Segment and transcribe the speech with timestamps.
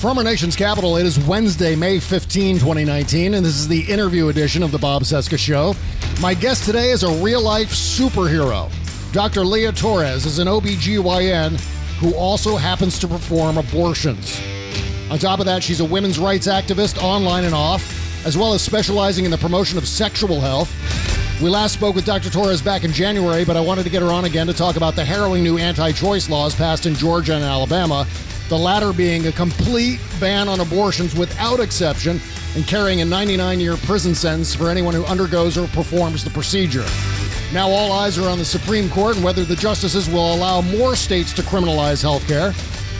[0.00, 4.28] From our nation's capital, it is Wednesday, May 15, 2019, and this is the interview
[4.28, 5.74] edition of the Bob Cesca Show.
[6.22, 8.72] My guest today is a real life superhero.
[9.12, 9.44] Dr.
[9.44, 11.60] Leah Torres is an OBGYN
[11.98, 14.40] who also happens to perform abortions.
[15.10, 17.84] On top of that, she's a women's rights activist online and off,
[18.24, 20.74] as well as specializing in the promotion of sexual health.
[21.42, 22.30] We last spoke with Dr.
[22.30, 24.96] Torres back in January, but I wanted to get her on again to talk about
[24.96, 28.06] the harrowing new anti choice laws passed in Georgia and Alabama,
[28.50, 32.20] the latter being a complete ban on abortions without exception
[32.56, 36.84] and carrying a 99 year prison sentence for anyone who undergoes or performs the procedure.
[37.54, 40.96] Now, all eyes are on the Supreme Court and whether the justices will allow more
[40.96, 42.52] states to criminalize healthcare.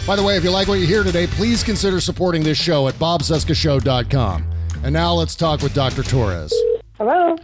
[0.06, 2.86] By the way, if you like what you hear today, please consider supporting this show
[2.86, 4.44] at bobcescashow.com.
[4.84, 6.04] And now let's talk with Dr.
[6.04, 6.54] Torres.
[6.96, 7.36] Hello.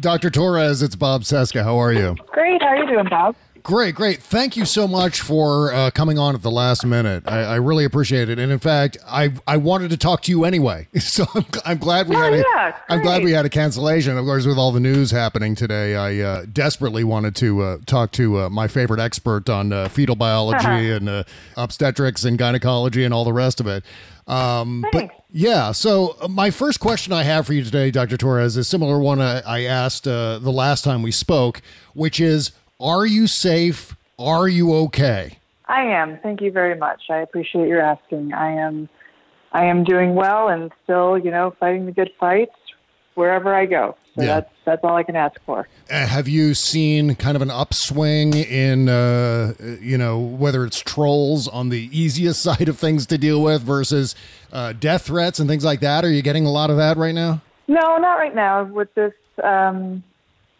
[0.00, 0.30] Dr.
[0.30, 1.62] Torres, it's Bob Cesca.
[1.62, 2.16] How are you?
[2.26, 2.60] Great.
[2.60, 3.36] How are you doing, Bob?
[3.64, 4.20] Great, great.
[4.20, 7.22] Thank you so much for uh, coming on at the last minute.
[7.28, 8.36] I, I really appreciate it.
[8.40, 10.88] And in fact, I I wanted to talk to you anyway.
[10.98, 14.16] So I'm, I'm glad we Oh, had a, yeah, I'm glad we had a cancellation.
[14.16, 18.12] Of course, with all the news happening today, I uh, desperately wanted to uh, talk
[18.12, 21.24] to uh, my favorite expert on uh, fetal biology and uh,
[21.56, 23.84] obstetrics and gynecology and all the rest of it.
[24.26, 28.16] Um, but yeah, so my first question I have for you today, Dr.
[28.16, 31.60] Torres, is a similar one I, I asked uh, the last time we spoke,
[31.92, 33.96] which is Are you safe?
[34.18, 35.38] Are you okay?
[35.66, 36.18] I am.
[36.18, 37.02] Thank you very much.
[37.10, 38.34] I appreciate your asking.
[38.34, 38.88] I am.
[39.52, 42.48] I am doing well and still, you know, fighting the good fight
[43.14, 43.96] wherever I go.
[44.16, 44.34] So Yeah.
[44.40, 45.68] that's that's all I can ask for.
[45.90, 51.46] Uh, Have you seen kind of an upswing in, uh, you know, whether it's trolls
[51.48, 54.14] on the easiest side of things to deal with versus
[54.52, 56.04] uh, death threats and things like that?
[56.04, 57.40] Are you getting a lot of that right now?
[57.68, 58.64] No, not right now.
[58.64, 59.12] With this
[59.42, 60.02] um,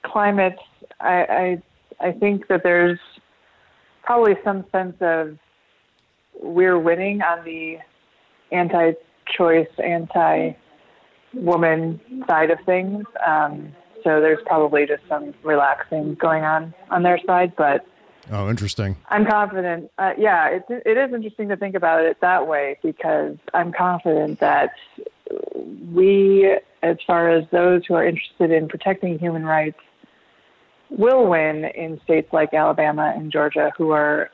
[0.02, 0.58] climate,
[1.00, 1.62] I, I
[2.02, 2.98] I think that there's
[4.02, 5.38] probably some sense of
[6.40, 7.78] we're winning on the
[8.50, 10.56] anti-choice, anti-woman
[12.26, 13.04] side of things.
[13.26, 17.86] Um, so there's probably just some relaxing going on on their side, but
[18.30, 18.96] Oh, interesting.
[19.08, 19.90] I'm confident.
[19.98, 24.38] Uh, yeah, it, it is interesting to think about it that way because I'm confident
[24.38, 24.70] that
[25.92, 29.80] we, as far as those who are interested in protecting human rights,
[30.98, 34.30] will win in states like Alabama and Georgia who are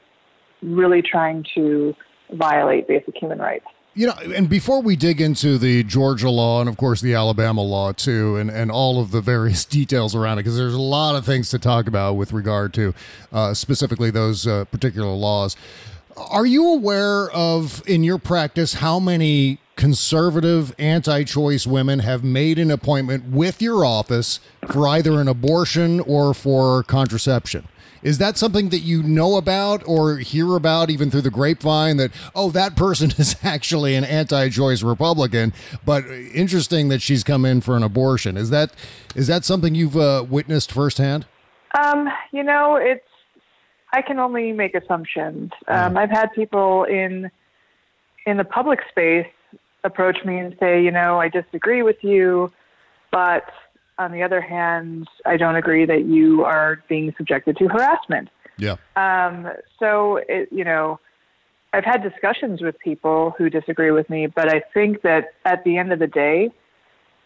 [0.63, 1.95] really trying to
[2.33, 3.65] violate basic human rights.
[3.95, 7.63] You know, and before we dig into the Georgia law and of course the Alabama
[7.63, 11.17] law too, and, and all of the various details around it, because there's a lot
[11.17, 12.95] of things to talk about with regard to
[13.33, 15.57] uh, specifically those uh, particular laws.
[16.17, 22.59] Are you aware of, in your practice, how many conservative anti choice women have made
[22.59, 27.67] an appointment with your office for either an abortion or for contraception?
[28.03, 32.11] Is that something that you know about or hear about even through the grapevine that,
[32.35, 35.55] oh, that person is actually an anti choice Republican,
[35.85, 38.37] but interesting that she's come in for an abortion?
[38.37, 38.73] Is that
[39.15, 41.25] is that something you've uh, witnessed firsthand?
[41.81, 43.05] Um, you know, it's
[43.93, 45.51] I can only make assumptions.
[45.69, 47.31] Um, I've had people in
[48.27, 49.27] in the public space
[49.85, 52.53] approach me and say, you know, I disagree with you,
[53.11, 53.45] but
[53.99, 58.29] on the other hand, I don't agree that you are being subjected to harassment.
[58.57, 58.77] Yeah.
[58.97, 59.49] Um,
[59.79, 61.01] so, it, you know,
[61.73, 65.77] I've had discussions with people who disagree with me, but I think that at the
[65.79, 66.51] end of the day,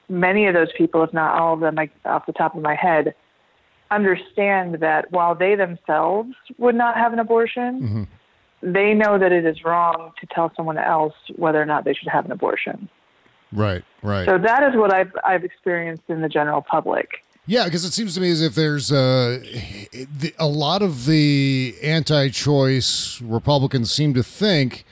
[0.09, 2.75] many of those people, if not all of them, like, off the top of my
[2.75, 3.15] head,
[3.91, 8.09] understand that while they themselves would not have an abortion,
[8.63, 12.09] they know that it is wrong to tell someone else whether or not they should
[12.09, 12.89] have an abortion.
[13.53, 14.27] Right, right.
[14.27, 17.23] So that is what I've I've experienced in the general public.
[17.45, 19.43] Yeah, because it seems to me as if there's uh,
[20.39, 24.85] a lot of the anti-choice Republicans seem to think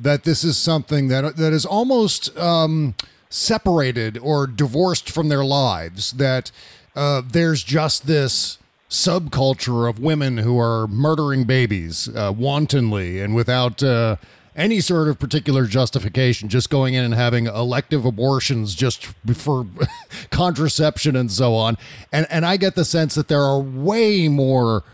[0.00, 2.94] that this is something that that is almost um,
[3.28, 6.12] separated or divorced from their lives.
[6.12, 6.50] That
[6.96, 8.58] uh, there's just this
[8.88, 14.16] subculture of women who are murdering babies uh, wantonly and without uh,
[14.56, 19.66] any sort of particular justification, just going in and having elective abortions just for
[20.30, 21.76] contraception and so on.
[22.12, 24.84] And and I get the sense that there are way more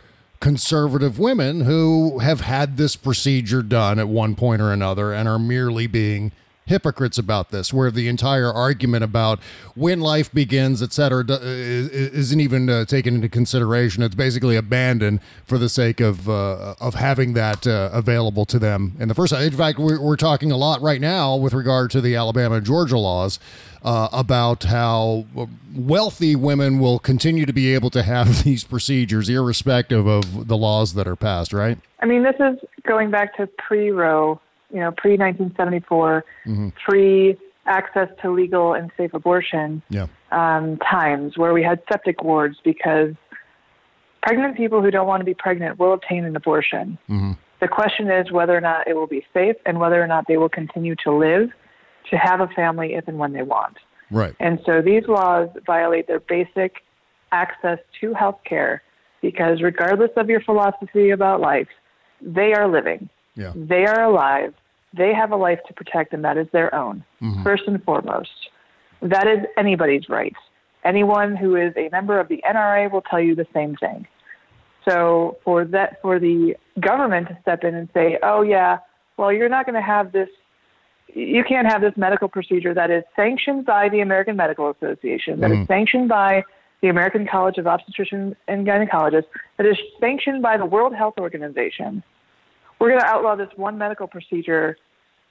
[0.41, 5.38] conservative women who have had this procedure done at one point or another and are
[5.38, 6.32] merely being
[6.66, 9.38] hypocrites about this where the entire argument about
[9.75, 14.02] when life begins et cetera is- isn't even uh, taken into consideration.
[14.02, 18.96] It's basically abandoned for the sake of uh, of having that uh, available to them
[18.99, 22.00] in the first in fact we're, we're talking a lot right now with regard to
[22.00, 23.38] the Alabama and Georgia laws
[23.82, 25.26] uh, about how
[25.75, 30.94] wealthy women will continue to be able to have these procedures irrespective of the laws
[30.94, 31.78] that are passed right?
[32.00, 34.40] I mean, this is going back to pre Roe,
[34.74, 36.24] you know, pre 1974,
[36.84, 40.06] pre access to legal and safe abortion yeah.
[40.32, 43.14] um, times where we had septic wards because
[44.22, 46.98] pregnant people who don't want to be pregnant will obtain an abortion.
[47.60, 50.36] The question is whether or not it will be safe and whether or not they
[50.36, 51.50] will continue to live
[52.10, 53.78] to have a family if and when they want.
[54.10, 54.34] right.
[54.40, 56.82] And so these laws violate their basic
[57.32, 58.82] access to health care
[59.22, 61.68] because, regardless of your philosophy about life,
[62.20, 63.52] they are living, yeah.
[63.54, 64.54] They are alive,
[64.96, 67.43] they have a life to protect, and that is their own, mm-hmm.
[67.43, 68.31] first and foremost.
[69.02, 70.35] That is anybody's right.
[70.85, 74.06] Anyone who is a member of the NRA will tell you the same thing.
[74.88, 78.79] So for that, for the government to step in and say, "Oh yeah,
[79.17, 80.29] well you're not going to have this
[81.14, 85.50] you can't have this medical procedure that is sanctioned by the American Medical Association, that
[85.50, 85.73] is mm-hmm.
[85.73, 86.43] sanctioned by
[86.82, 89.26] the American College of Obstetricians and Gynecologists,
[89.56, 92.02] that is sanctioned by the World Health Organization.
[92.84, 94.76] We're going to outlaw this one medical procedure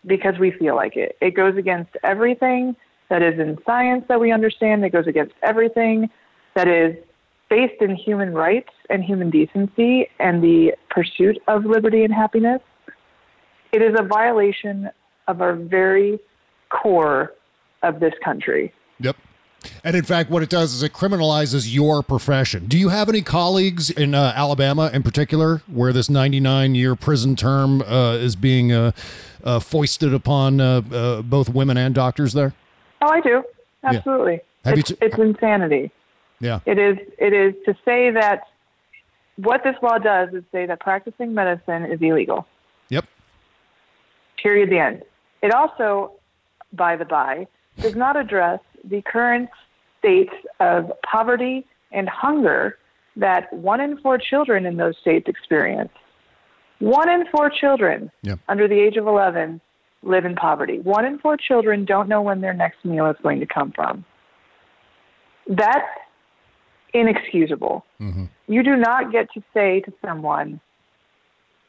[0.08, 1.16] because we feel like it.
[1.22, 2.76] It goes against everything
[3.12, 6.10] that is in science that we understand, it goes against everything
[6.56, 6.96] that is
[7.52, 12.60] based in human rights and human decency and the pursuit of liberty and happiness.
[13.72, 14.90] It is a violation
[15.28, 16.18] of our very
[16.70, 17.34] core
[17.84, 18.74] of this country.
[19.86, 22.68] And in fact, what it does is it criminalizes your profession.
[22.68, 27.82] Do you have any colleagues in uh, Alabama, in particular, where this 99-year prison term
[27.82, 28.92] uh, is being uh,
[29.44, 32.54] uh, foisted upon uh, uh, both women and doctors there?
[33.02, 33.44] Oh, I do.
[33.84, 34.40] Absolutely.
[34.66, 35.92] You It's, t- it's insanity.
[36.40, 36.60] Yeah.
[36.66, 38.48] It is it is to say that
[39.36, 42.48] what this law does is say that practicing medicine is illegal.
[42.90, 43.06] Yep.
[44.42, 45.04] Period the end.
[45.42, 46.14] It also,
[46.72, 47.48] by the by,
[47.80, 49.50] does not address the current
[50.04, 50.30] state
[50.60, 52.78] of poverty and hunger
[53.16, 55.92] that one in four children in those states experience.
[56.80, 58.40] One in four children Yep.
[58.50, 59.62] under the age of 11
[60.02, 60.80] live in poverty.
[60.80, 64.04] One in four children don't know when their next meal is going to come from.
[65.48, 65.88] That's
[66.94, 67.86] inexcusable.
[68.02, 68.26] Mm-hmm.
[68.48, 70.60] You do not get to say to someone,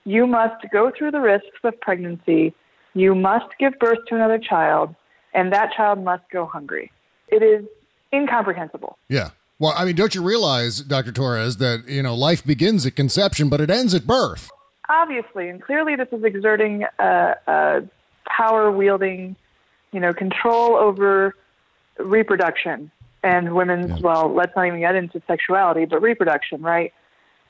[0.05, 2.55] you must go through the risks of pregnancy,
[2.95, 4.95] you must give birth to another child,
[5.33, 6.91] and that child must go hungry.
[7.29, 7.65] It is
[8.15, 8.99] incomprehensible.
[9.09, 9.31] Yeah.
[9.59, 11.13] Well, I mean, don't you realize, Dr.
[11.13, 14.51] Torres, that, you know, life begins at conception, but it ends at birth?
[14.89, 17.83] Obviously, and clearly, this is exerting a, a
[18.27, 19.37] power wielding,
[19.93, 21.35] you know, control over
[21.99, 22.91] reproduction
[23.23, 24.03] and women's.
[24.03, 26.93] Well, let's not even get into sexuality, but reproduction, right?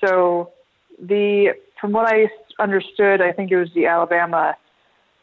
[0.05, 0.53] So,
[1.01, 4.57] the from what I understood, I think it was the Alabama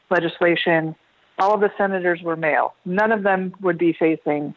[0.09, 0.95] legislation.
[1.39, 2.73] All of the senators were male.
[2.85, 4.53] None of them would be facing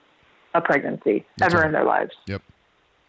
[0.55, 2.43] a pregnancy ever in their lives Yep.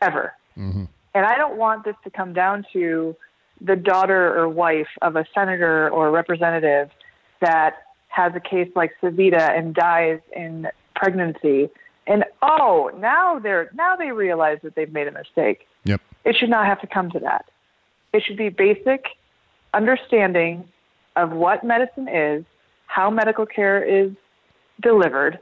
[0.02, 0.34] ever.
[0.58, 0.86] Mm-hmm.
[1.14, 3.16] And I don't want this to come down to
[3.62, 6.90] the daughter or wife of a senator or representative
[7.42, 7.76] that
[8.08, 11.70] has a case like Savita and dies in pregnancy.
[12.08, 15.68] And oh, now they're now they realize that they've made a mistake.
[15.86, 16.02] Yep.
[16.24, 17.46] It should not have to come to that.
[18.14, 19.06] It should be basic
[19.74, 20.68] understanding
[21.16, 22.46] of what medicine is,
[22.88, 24.12] how medical care is
[24.82, 25.40] delivered,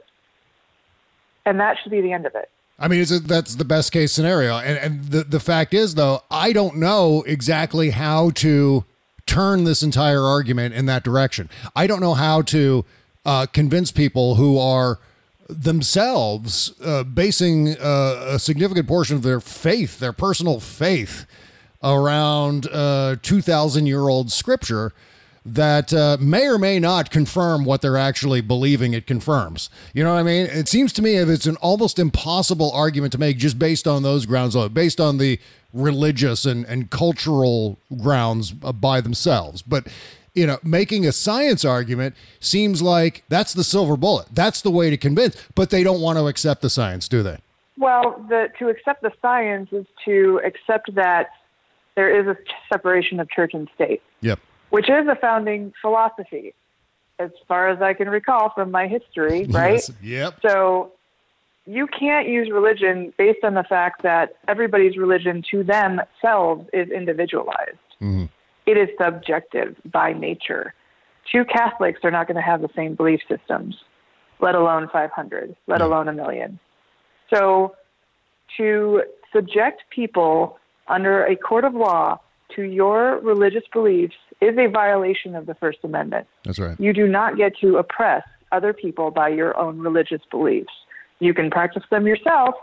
[1.46, 2.50] and that should be the end of it.
[2.78, 4.58] I mean, it's a, that's the best case scenario.
[4.58, 8.84] And, and the, the fact is, though, I don't know exactly how to
[9.26, 11.48] turn this entire argument in that direction.
[11.74, 12.84] I don't know how to
[13.24, 14.98] uh, convince people who are
[15.48, 21.26] themselves uh, basing uh, a significant portion of their faith, their personal faith,
[21.82, 24.92] around uh, 2,000 year old scripture
[25.44, 29.68] that uh, may or may not confirm what they're actually believing it confirms.
[29.92, 30.46] You know what I mean?
[30.46, 34.02] It seems to me if it's an almost impossible argument to make just based on
[34.02, 35.38] those grounds, based on the
[35.74, 39.60] religious and, and cultural grounds uh, by themselves.
[39.60, 39.86] But
[40.34, 44.26] you know, making a science argument seems like that's the silver bullet.
[44.32, 47.38] That's the way to convince, but they don't want to accept the science, do they?
[47.78, 51.30] Well, the, to accept the science is to accept that
[51.94, 52.36] there is a
[52.72, 54.02] separation of church and state.
[54.22, 54.40] Yep.
[54.70, 56.54] Which is a founding philosophy,
[57.18, 59.74] as far as I can recall from my history, right?
[59.74, 59.90] Yes.
[60.02, 60.40] Yep.
[60.42, 60.92] So
[61.66, 67.78] you can't use religion based on the fact that everybody's religion to themselves is individualized.
[68.00, 68.24] Mm-hmm.
[68.66, 70.74] It is subjective by nature.
[71.30, 73.76] Two Catholics are not going to have the same belief systems,
[74.40, 76.58] let alone 500, let alone a million.
[77.32, 77.74] So
[78.56, 79.02] to
[79.32, 82.20] subject people under a court of law
[82.56, 86.26] to your religious beliefs is a violation of the First Amendment.
[86.44, 86.78] That's right.
[86.78, 88.22] You do not get to oppress
[88.52, 90.72] other people by your own religious beliefs.
[91.18, 92.54] You can practice them yourself,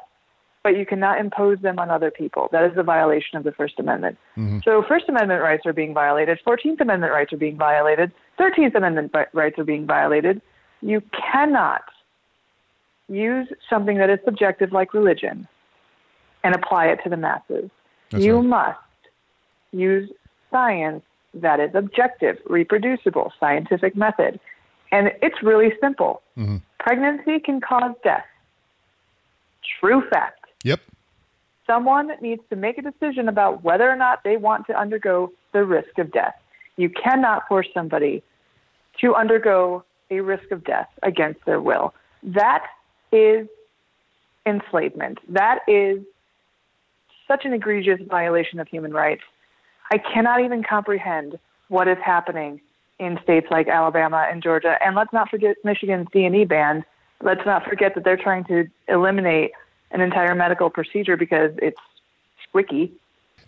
[0.63, 2.49] but you cannot impose them on other people.
[2.51, 4.17] That is a violation of the First Amendment.
[4.37, 4.59] Mm-hmm.
[4.63, 9.13] So, First Amendment rights are being violated, 14th Amendment rights are being violated, 13th Amendment
[9.33, 10.41] rights are being violated.
[10.81, 11.01] You
[11.31, 11.83] cannot
[13.07, 15.47] use something that is subjective like religion
[16.43, 17.69] and apply it to the masses.
[18.09, 18.45] That's you right.
[18.45, 18.79] must
[19.71, 20.09] use
[20.49, 24.39] science that is objective, reproducible, scientific method.
[24.91, 26.21] And it's really simple.
[26.37, 26.57] Mm-hmm.
[26.79, 28.25] Pregnancy can cause death.
[29.79, 30.45] True fact.
[30.63, 30.81] Yep.
[31.65, 35.63] Someone needs to make a decision about whether or not they want to undergo the
[35.63, 36.35] risk of death.
[36.75, 38.23] You cannot force somebody
[38.99, 41.93] to undergo a risk of death against their will.
[42.23, 42.65] That
[43.11, 43.47] is
[44.45, 45.19] enslavement.
[45.29, 45.99] That is
[47.27, 49.21] such an egregious violation of human rights.
[49.91, 52.61] I cannot even comprehend what is happening
[52.97, 54.77] in states like Alabama and Georgia.
[54.83, 56.85] And let's not forget Michigan's D&E ban.
[57.21, 59.51] Let's not forget that they're trying to eliminate
[59.91, 61.77] an entire medical procedure because it's
[62.47, 62.91] squicky.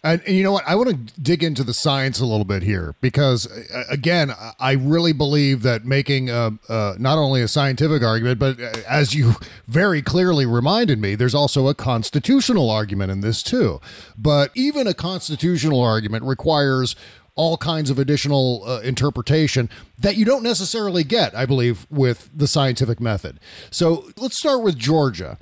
[0.03, 0.67] And, and you know what?
[0.67, 4.73] I want to dig into the science a little bit here because, uh, again, I-
[4.73, 9.35] really believe that making a, uh, not only a scientific argument, but uh, as you
[9.67, 13.79] very clearly reminded me, there's also a constitutional argument in this too.
[14.17, 16.95] But even a constitutional argument requires
[17.35, 22.47] all kinds of additional uh, interpretation that you don't necessarily get, I believe, with the
[22.47, 23.39] scientific method.
[23.71, 25.37] So let's start with Georgia,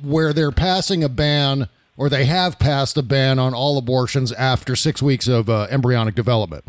[0.00, 4.74] where they're passing a ban or they have passed a ban on all abortions after
[4.76, 6.64] six weeks of uh, embryonic development.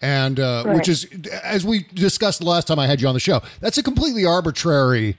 [0.00, 0.76] And uh, Right.
[0.76, 1.06] which is,
[1.42, 4.24] as we discussed the last time I had you on the show, that's a completely
[4.24, 5.18] arbitrary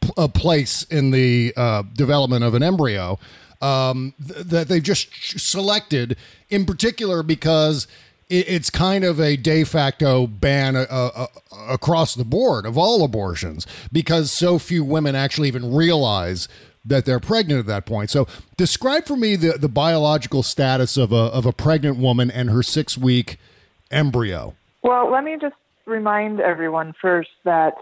[0.00, 3.18] p- a place in the uh, development of an embryo
[3.60, 6.16] um, th- that they've just selected,
[6.48, 7.86] in particular because
[8.30, 11.26] it, it's kind of a de facto ban uh, uh,
[11.68, 16.48] across the board of all abortions because so few women actually even realize
[16.86, 18.10] that they're pregnant at that point.
[18.10, 18.26] So,
[18.56, 22.62] describe for me the, the biological status of a of a pregnant woman and her
[22.62, 23.38] six week
[23.90, 24.54] embryo.
[24.82, 27.74] Well, let me just remind everyone first that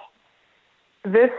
[1.04, 1.30] this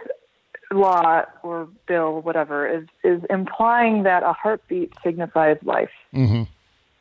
[0.71, 5.89] law or bill, whatever, is, is implying that a heartbeat signifies life.
[6.13, 6.43] Mm-hmm.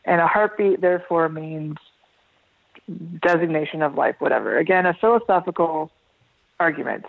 [0.04, 1.76] And a heartbeat, therefore, means
[3.22, 4.58] designation of life, whatever.
[4.58, 5.90] Again, a philosophical
[6.60, 7.04] argument.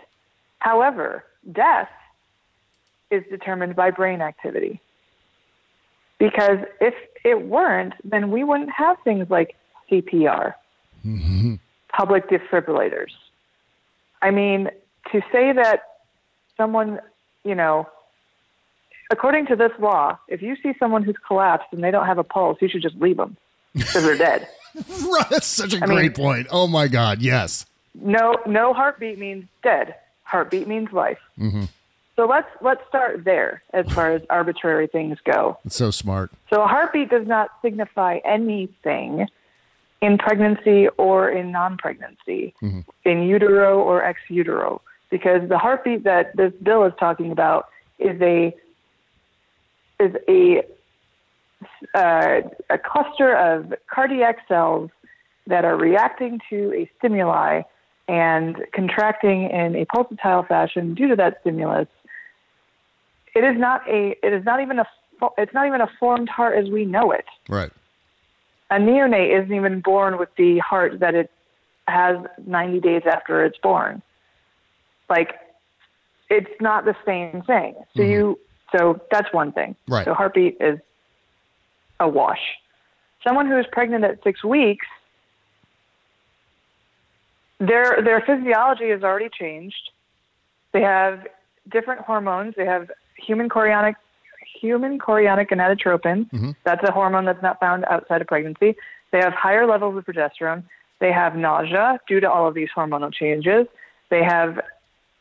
[0.60, 1.88] However, death
[3.10, 4.80] is determined by brain activity.
[6.18, 6.94] Because if
[7.24, 9.54] it weren't, then we wouldn't have things like
[9.90, 10.54] CPR,
[11.04, 11.54] mm-hmm.
[11.94, 13.12] public defibrillators.
[14.22, 14.70] I mean,
[15.12, 15.82] to say that
[16.56, 17.00] someone,
[17.44, 17.86] you know,
[19.10, 22.24] according to this law, if you see someone who's collapsed and they don't have a
[22.24, 23.36] pulse, you should just leave them
[23.74, 24.48] because they're dead.
[25.30, 26.48] That's such a I mean- great point.
[26.50, 27.66] Oh my God, yes.
[27.94, 29.94] No, no heartbeat means dead.
[30.24, 31.18] Heartbeat means life.
[31.38, 31.64] Mm-hmm.
[32.16, 35.58] So let's let's start there as far as arbitrary things go.
[35.66, 36.32] It's so smart.
[36.50, 39.26] So a heartbeat does not signify anything
[40.00, 42.54] in pregnancy or in non-pregnancy,
[43.04, 44.80] in utero or ex utero,
[45.10, 47.68] because the heartbeat that this bill is talking about
[47.98, 48.54] is a
[50.00, 50.62] is a
[51.94, 54.90] uh, a cluster of cardiac cells
[55.46, 57.62] that are reacting to a stimuli
[58.08, 61.88] and contracting in a pulsatile fashion due to that stimulus.
[63.36, 64.16] It is not a.
[64.22, 64.86] It is not even a.
[65.36, 67.26] It's not even a formed heart as we know it.
[67.50, 67.70] Right.
[68.70, 71.30] a neonate isn't even born with the heart that it
[71.86, 72.16] has
[72.46, 74.02] 90 days after it's born.
[75.08, 75.34] Like,
[76.30, 77.74] it's not the same thing.
[77.94, 78.10] So mm-hmm.
[78.10, 78.38] you,
[78.74, 79.76] so that's one thing.
[79.86, 80.06] Right.
[80.06, 80.78] So heartbeat is
[82.00, 82.40] a wash.
[83.26, 84.86] Someone who is pregnant at six weeks,
[87.58, 89.90] their their physiology has already changed.
[90.72, 91.26] They have
[91.70, 92.54] different hormones.
[92.56, 92.90] They have
[93.26, 93.94] human chorionic
[94.60, 96.30] human chorionic gonadotropin.
[96.30, 96.50] Mm-hmm.
[96.64, 98.74] That's a hormone that's not found outside of pregnancy.
[99.12, 100.64] They have higher levels of progesterone.
[101.00, 103.66] They have nausea due to all of these hormonal changes.
[104.10, 104.60] They have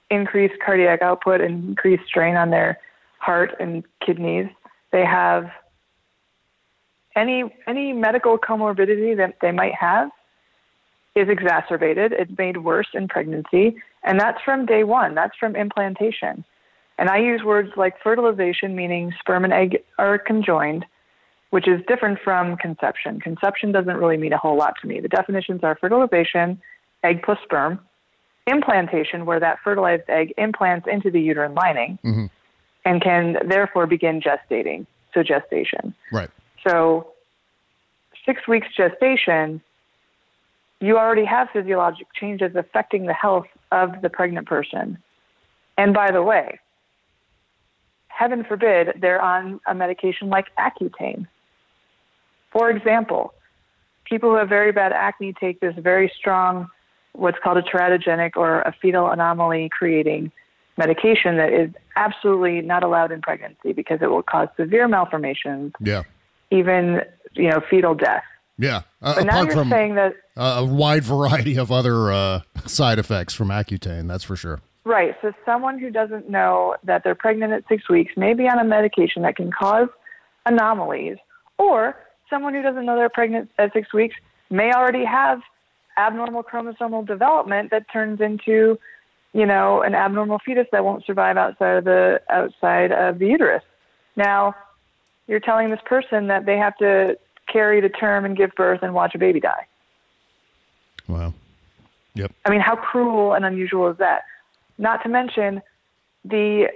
[0.10, 2.80] increased cardiac output and increased strain on their
[3.20, 4.48] heart and kidneys.
[4.92, 5.50] They have
[7.16, 10.10] any any medical comorbidity that they might have
[11.16, 12.12] is exacerbated.
[12.12, 15.16] It's made worse in pregnancy, and that's from day one.
[15.16, 16.44] That's from implantation.
[16.98, 20.86] And I use words like fertilization, meaning sperm and egg are conjoined,
[21.50, 23.20] which is different from conception.
[23.20, 25.00] Conception doesn't really mean a whole lot to me.
[25.00, 26.62] The definitions are fertilization,
[27.04, 27.80] egg plus sperm,
[28.48, 32.26] implantation, where that fertilized egg implants into the uterine lining mm-hmm.
[32.86, 34.86] and can therefore begin gestating.
[35.14, 35.94] So, gestation.
[36.12, 36.30] Right.
[36.68, 37.08] So,
[38.26, 39.62] six weeks gestation,
[40.82, 44.98] you already have physiologic changes affecting the health of the pregnant person.
[45.78, 46.60] And by the way,
[48.18, 51.28] heaven forbid they're on a medication like Accutane.
[52.52, 53.34] For example,
[54.06, 56.68] people who have very bad acne take this very strong,
[57.14, 60.32] what's called a teratogenic or a fetal anomaly creating
[60.78, 66.04] medication that is absolutely not allowed in pregnancy because it will cause severe malformations, Yeah.
[66.52, 67.02] even
[67.34, 68.24] you know fetal death.
[68.58, 68.82] Yeah.
[69.02, 72.42] Uh, But now apart you're from saying that uh, a wide variety of other uh,
[72.66, 74.62] side effects from Accutane, that's for sure.
[74.86, 75.16] Right.
[75.22, 78.64] So someone who doesn't know that they're pregnant at six weeks may be on a
[78.64, 79.88] medication that can cause
[80.46, 81.18] anomalies,
[81.58, 81.98] or
[82.30, 84.16] someone who doesn't know they're pregnant at six weeks
[84.52, 85.42] may already have
[85.98, 88.78] abnormal chromosomal development that turns into,
[89.34, 93.64] you know, an abnormal fetus that won't survive outside of the outside of the uterus.
[94.16, 94.56] Now,
[95.28, 97.18] you're telling this person that they have to
[97.52, 99.66] carry to term and give birth and watch a baby die.
[101.08, 101.34] Wow.
[102.14, 102.32] Yep.
[102.46, 104.22] I mean, how cruel and unusual is that?
[104.78, 105.62] Not to mention
[106.24, 106.68] the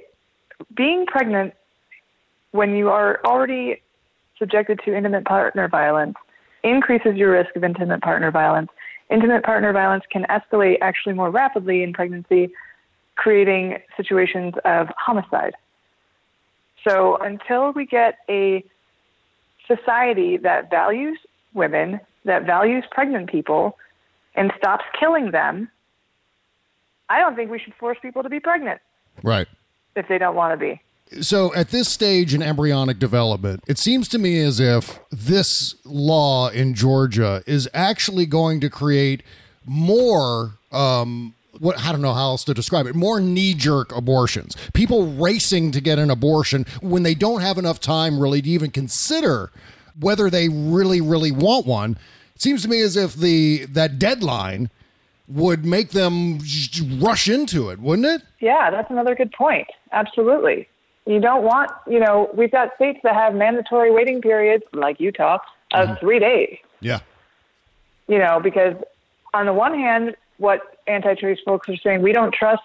[0.76, 1.54] being pregnant
[2.52, 3.82] when you are already
[4.38, 6.16] subjected to intimate partner violence
[6.64, 8.70] increases your risk of intimate partner violence.
[9.10, 12.50] Intimate partner violence can escalate actually more rapidly in pregnancy,
[13.16, 15.54] creating situations of homicide.
[16.88, 18.64] So until we get a
[19.68, 21.18] society that values
[21.54, 23.78] women, that values pregnant people,
[24.36, 25.70] and stops killing them,
[27.10, 28.80] I don't think we should force people to be pregnant
[29.24, 29.48] Right.
[29.96, 30.82] if they don't want to be.
[31.22, 36.50] So, at this stage in embryonic development, it seems to me as if this law
[36.50, 39.24] in Georgia is actually going to create
[39.66, 40.54] more.
[40.72, 42.96] Um, what I don't know how else to describe it.
[42.96, 44.56] More knee-jerk abortions.
[44.74, 48.70] People racing to get an abortion when they don't have enough time really to even
[48.72, 49.52] consider
[50.00, 51.98] whether they really, really want one.
[52.36, 54.70] It seems to me as if the that deadline
[55.30, 56.40] would make them
[57.00, 58.22] rush into it, wouldn't it?
[58.40, 59.68] Yeah, that's another good point.
[59.92, 60.68] Absolutely.
[61.06, 65.38] You don't want, you know, we've got states that have mandatory waiting periods, like Utah,
[65.74, 66.00] of mm-hmm.
[66.00, 66.58] three days.
[66.82, 67.00] Yeah.
[68.08, 68.76] You know, because
[69.34, 72.64] on the one hand, what anti choice folks are saying, we don't trust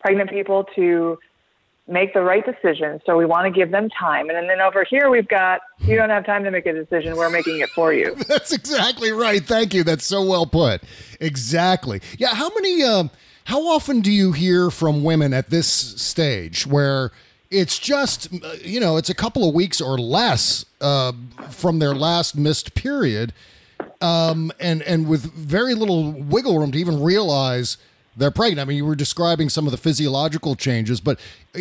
[0.00, 1.18] pregnant people to
[1.90, 4.30] make the right decision, so we want to give them time.
[4.30, 7.30] And then over here, we've got, you don't have time to make a decision, we're
[7.30, 8.14] making it for you.
[8.28, 9.44] That's exactly right.
[9.44, 9.82] Thank you.
[9.82, 10.82] That's so well put.
[11.20, 12.00] Exactly.
[12.18, 12.34] Yeah.
[12.34, 12.82] How many?
[12.82, 13.10] Um,
[13.44, 17.10] how often do you hear from women at this stage where
[17.50, 21.12] it's just, uh, you know, it's a couple of weeks or less uh,
[21.48, 23.32] from their last missed period,
[24.00, 27.76] um, and and with very little wiggle room to even realize
[28.16, 28.60] they're pregnant.
[28.60, 31.18] I mean, you were describing some of the physiological changes, but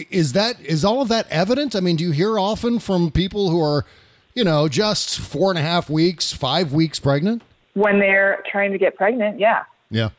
[0.09, 1.75] is that is all of that evident?
[1.75, 3.85] I mean, do you hear often from people who are,
[4.33, 7.41] you know, just four and a half weeks, five weeks pregnant?
[7.75, 10.09] When they're trying to get pregnant, yeah, Yeah.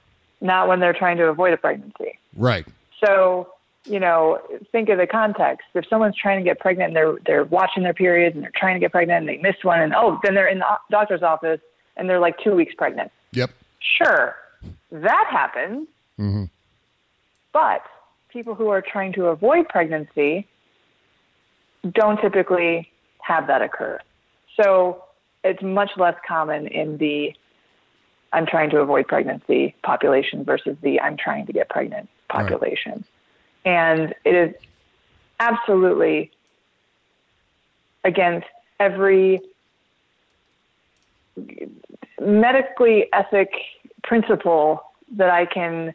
[0.40, 2.18] not when they're trying to avoid a pregnancy.
[2.36, 2.64] Right.
[3.04, 3.48] So,
[3.86, 4.40] you know,
[4.72, 5.66] think of the context.
[5.74, 8.74] If someone's trying to get pregnant and they're they're watching their periods and they're trying
[8.76, 11.60] to get pregnant and they missed one and oh, then they're in the doctor's office
[11.96, 13.10] and they're like two weeks pregnant.
[13.32, 13.50] Yep.
[13.98, 14.36] Sure,
[14.92, 15.88] that happens.
[16.20, 16.44] Mm-hmm.
[17.52, 17.82] But
[18.28, 20.46] people who are trying to avoid pregnancy
[21.92, 22.90] don't typically
[23.22, 23.98] have that occur.
[24.60, 25.04] So
[25.42, 27.34] it's much less common in the
[28.32, 33.04] I'm trying to avoid pregnancy population versus the I'm trying to get pregnant population.
[33.64, 34.54] And it is
[35.40, 36.30] absolutely
[38.04, 38.46] against
[38.78, 39.40] every
[42.20, 43.50] medically ethic
[44.04, 44.84] principle
[45.16, 45.92] that I can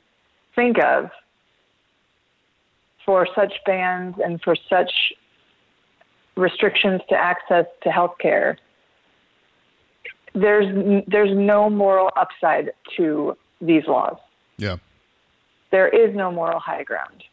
[0.56, 1.10] think of
[3.06, 4.92] for such bans and for such
[6.36, 8.58] restrictions to access to health care.
[10.34, 14.18] There's there's no moral upside to these laws.
[14.58, 14.78] Yeah.
[15.72, 17.24] There is no moral high ground.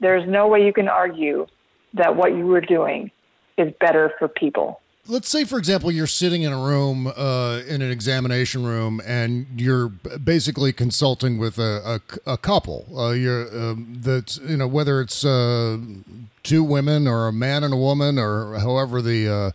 [0.00, 1.46] There's no way you can argue
[1.94, 3.10] that what you were doing
[3.56, 4.80] is better for people.
[5.10, 9.46] Let's say, for example, you're sitting in a room, uh, in an examination room, and
[9.56, 12.86] you're basically consulting with a, a, a couple.
[12.94, 15.78] Uh, you're um, that's you know whether it's uh,
[16.42, 19.50] two women or a man and a woman or however the uh,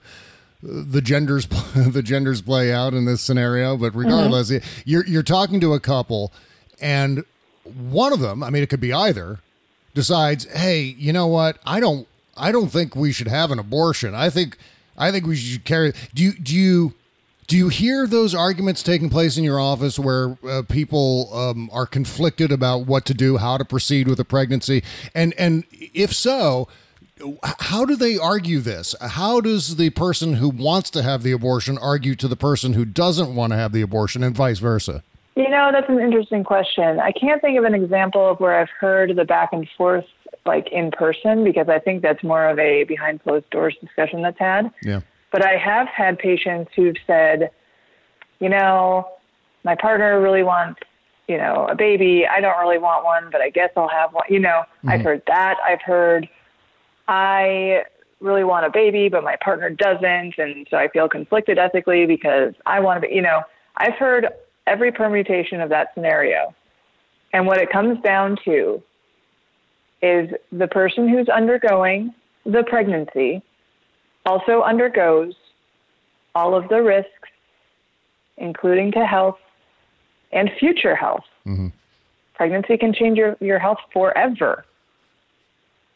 [0.64, 3.78] the genders the genders play out in this scenario.
[3.78, 4.52] But regardless,
[4.86, 6.34] you're you're talking to a couple,
[6.82, 7.24] and
[7.64, 9.40] one of them, I mean, it could be either,
[9.94, 11.60] decides, hey, you know what?
[11.64, 14.16] I don't I don't think we should have an abortion.
[14.16, 14.58] I think
[14.98, 15.94] I think we should carry.
[16.14, 16.94] Do you do you
[17.48, 21.86] do you hear those arguments taking place in your office where uh, people um, are
[21.86, 26.68] conflicted about what to do, how to proceed with a pregnancy, and and if so,
[27.60, 28.96] how do they argue this?
[29.02, 32.86] How does the person who wants to have the abortion argue to the person who
[32.86, 35.04] doesn't want to have the abortion, and vice versa?
[35.36, 37.00] You know, that's an interesting question.
[37.00, 40.06] I can't think of an example of where I've heard the back and forth
[40.46, 44.40] like in person because I think that's more of a behind closed doors discussion that's
[44.40, 44.72] had.
[44.84, 45.02] Yeah.
[45.32, 47.52] But I have had patients who've said,
[48.40, 49.08] you know,
[49.64, 50.82] my partner really wants,
[51.28, 52.28] you know, a baby.
[52.28, 54.26] I don't really want one, but I guess I'll have one.
[54.30, 54.90] You know, mm-hmm.
[54.90, 55.58] I've heard that.
[55.66, 56.28] I've heard
[57.08, 57.84] I
[58.20, 60.38] really want a baby, but my partner doesn't.
[60.38, 63.42] And so I feel conflicted ethically because I want to be, you know,
[63.78, 64.28] I've heard
[64.68, 66.54] every permutation of that scenario.
[67.34, 68.82] And what it comes down to
[70.04, 72.14] is the person who's undergoing
[72.46, 73.42] the pregnancy
[74.26, 75.34] also undergoes
[76.36, 77.30] all of the risks,
[78.38, 79.40] including to health
[80.34, 81.24] and future health.
[81.48, 81.68] Mm-hmm.
[82.34, 84.66] Pregnancy can change your, your health forever.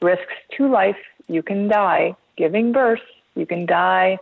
[0.01, 3.01] Risks to life you can die giving birth,
[3.35, 4.17] you can die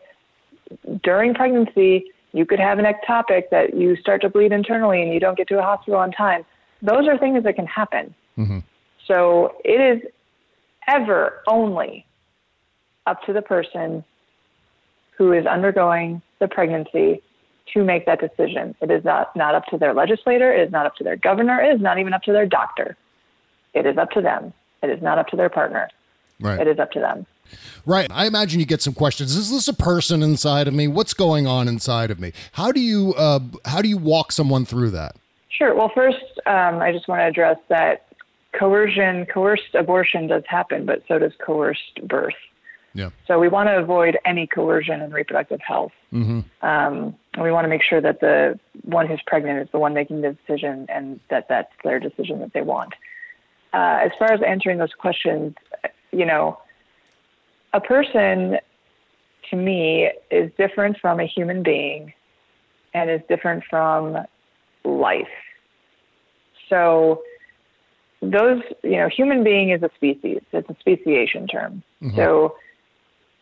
[1.03, 5.19] during pregnancy you could have an ectopic that you start to bleed internally and you
[5.19, 6.43] don't get to a hospital on time.
[6.81, 8.13] Those are things that can happen.
[8.37, 8.59] Mm-hmm.
[9.07, 10.11] So it is
[10.87, 12.05] ever only
[13.05, 14.03] up to the person
[15.17, 17.21] who is undergoing the pregnancy
[17.73, 18.75] to make that decision.
[18.81, 21.61] It is not, not up to their legislator, it is not up to their governor,
[21.61, 22.97] it is not even up to their doctor.
[23.73, 24.53] It is up to them.
[24.81, 25.89] It is not up to their partner.
[26.39, 26.59] Right.
[26.59, 27.25] It is up to them.
[27.85, 28.09] Right.
[28.11, 29.35] I imagine you get some questions.
[29.35, 30.87] Is this a person inside of me?
[30.87, 32.33] What's going on inside of me?
[32.53, 35.15] How do you uh, how do you walk someone through that?
[35.49, 35.75] Sure.
[35.75, 38.07] Well, first, um, I just want to address that
[38.57, 42.33] coercion, coerced abortion does happen, but so does coerced birth.
[42.93, 43.09] Yeah.
[43.27, 45.91] So we want to avoid any coercion in reproductive health.
[46.13, 46.39] Mm-hmm.
[46.65, 49.93] Um, and we want to make sure that the one who's pregnant is the one
[49.93, 52.93] making the decision and that that's their decision that they want.
[53.73, 55.55] Uh, as far as answering those questions,
[56.13, 56.57] you know,
[57.73, 58.57] a person
[59.49, 62.13] to me is different from a human being
[62.93, 64.25] and is different from
[64.85, 65.27] life.
[66.69, 67.21] So
[68.21, 70.41] those, you know, human being is a species.
[70.51, 71.83] It's a speciation term.
[72.01, 72.15] Mm-hmm.
[72.15, 72.55] So,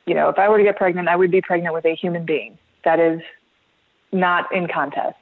[0.05, 2.25] you know, if I were to get pregnant, I would be pregnant with a human
[2.25, 2.57] being.
[2.83, 3.21] That is
[4.11, 5.17] not in contest.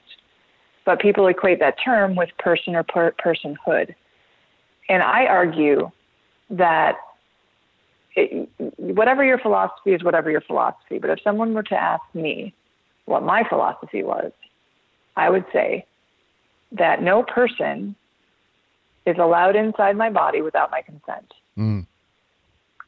[0.86, 3.94] But people equate that term with person or per- personhood.
[4.90, 5.92] And I argue
[6.50, 6.96] that
[8.16, 10.98] it, whatever your philosophy is, whatever your philosophy.
[10.98, 12.54] But if someone were to ask me
[13.06, 14.32] what my philosophy was,
[15.16, 15.86] I would say
[16.72, 17.96] that no person
[19.06, 21.34] is allowed inside my body without my consent.
[21.58, 21.86] Mm.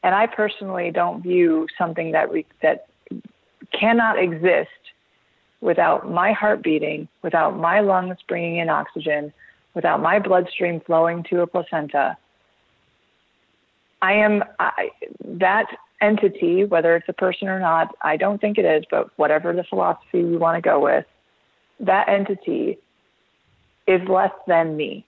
[0.03, 2.87] And I personally don't view something that we, that
[3.71, 4.69] cannot exist
[5.61, 9.31] without my heart beating, without my lungs bringing in oxygen,
[9.73, 12.17] without my bloodstream flowing to a placenta,
[14.01, 14.89] I am I,
[15.23, 15.67] that
[16.01, 19.63] entity, whether it's a person or not, I don't think it is, but whatever the
[19.63, 21.05] philosophy we want to go with,
[21.79, 22.77] that entity
[23.87, 25.05] is less than me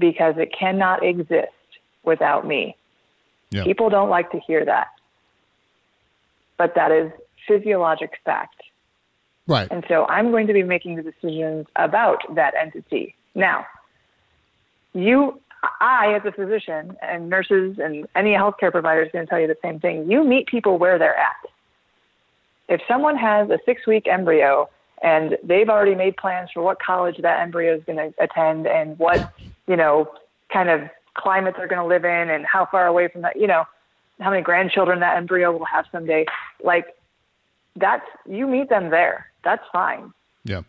[0.00, 1.52] because it cannot exist
[2.02, 2.76] without me.
[3.50, 3.64] Yeah.
[3.64, 4.88] People don't like to hear that,
[6.56, 7.12] but that is
[7.46, 8.62] physiologic fact.
[9.46, 9.68] Right.
[9.70, 13.14] And so I'm going to be making the decisions about that entity.
[13.34, 13.66] Now,
[14.92, 15.40] you
[15.80, 19.46] I, as a physician, and nurses and any healthcare provider is going to tell you
[19.46, 20.10] the same thing.
[20.10, 21.36] You meet people where they're at.
[22.68, 24.70] If someone has a six week embryo
[25.02, 28.98] and they've already made plans for what college that embryo is going to attend and
[28.98, 29.32] what,
[29.66, 30.10] you know,
[30.52, 30.80] kind of
[31.14, 33.64] climate they're going to live in and how far away from that, you know,
[34.20, 36.26] how many grandchildren that embryo will have someday,
[36.62, 36.86] like
[37.76, 39.26] that's you meet them there.
[39.44, 40.12] That's fine.
[40.44, 40.62] Yeah.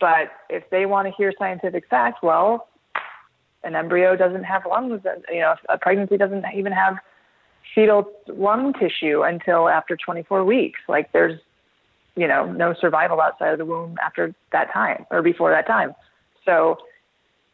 [0.00, 2.68] But if they want to hear scientific facts, well,
[3.62, 5.02] an embryo doesn't have lungs.
[5.30, 6.98] You know, a pregnancy doesn't even have
[7.74, 10.80] fetal lung tissue until after 24 weeks.
[10.88, 11.40] Like there's,
[12.14, 15.94] you know, no survival outside of the womb after that time or before that time.
[16.44, 16.78] So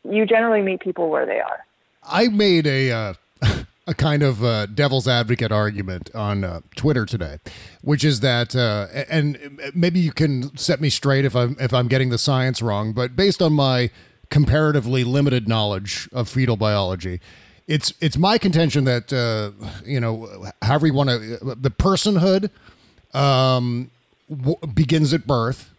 [0.05, 1.65] you generally meet people where they are.
[2.05, 3.15] I made a uh,
[3.87, 7.38] a kind of uh, devil's advocate argument on uh, Twitter today,
[7.83, 11.88] which is that, uh, and maybe you can set me straight if I'm if I'm
[11.88, 13.91] getting the science wrong, but based on my
[14.31, 17.21] comparatively limited knowledge of fetal biology,
[17.67, 19.51] it's it's my contention that uh,
[19.85, 22.51] you know, however you want to, the personhood
[23.15, 23.91] um,
[24.31, 25.72] w- begins at birth.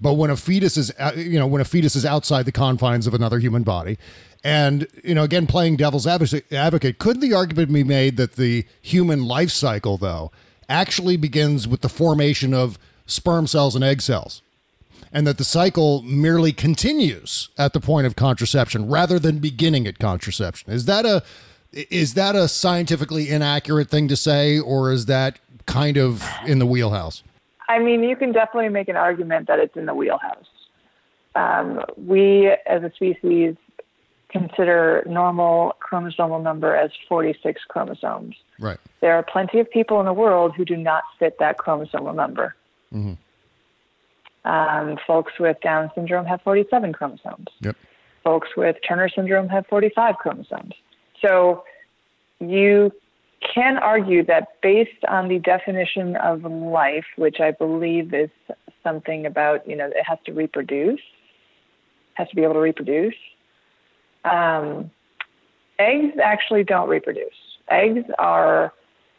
[0.00, 3.06] But when a fetus is, uh, you know, when a fetus is outside the confines
[3.06, 3.98] of another human body,
[4.42, 9.26] and, you know, again, playing devil's advocate, could the argument be made that the human
[9.26, 10.32] life cycle, though,
[10.68, 14.40] actually begins with the formation of sperm cells and egg cells?
[15.12, 19.98] And that the cycle merely continues at the point of contraception rather than beginning at
[19.98, 20.72] contraception.
[20.72, 21.22] Is that a
[21.72, 26.66] is that a scientifically inaccurate thing to say, or is that kind of in the
[26.66, 27.22] wheelhouse?
[27.70, 30.48] I mean, you can definitely make an argument that it's in the wheelhouse.
[31.36, 33.54] Um, we, as a species,
[34.28, 38.34] consider normal chromosomal number as 46 chromosomes.
[38.58, 38.78] Right.
[39.00, 42.56] There are plenty of people in the world who do not fit that chromosomal number.
[42.92, 43.14] Mm-hmm.
[44.50, 47.46] Um, folks with Down syndrome have 47 chromosomes.
[47.60, 47.76] Yep.
[48.24, 50.74] Folks with Turner syndrome have 45 chromosomes.
[51.22, 51.62] So
[52.40, 52.90] you
[53.54, 58.30] can argue that based on the definition of life, which I believe is
[58.82, 61.00] something about, you know, it has to reproduce,
[62.14, 63.14] has to be able to reproduce
[64.24, 64.90] um,
[65.78, 67.28] eggs actually don't reproduce.
[67.70, 68.72] Eggs are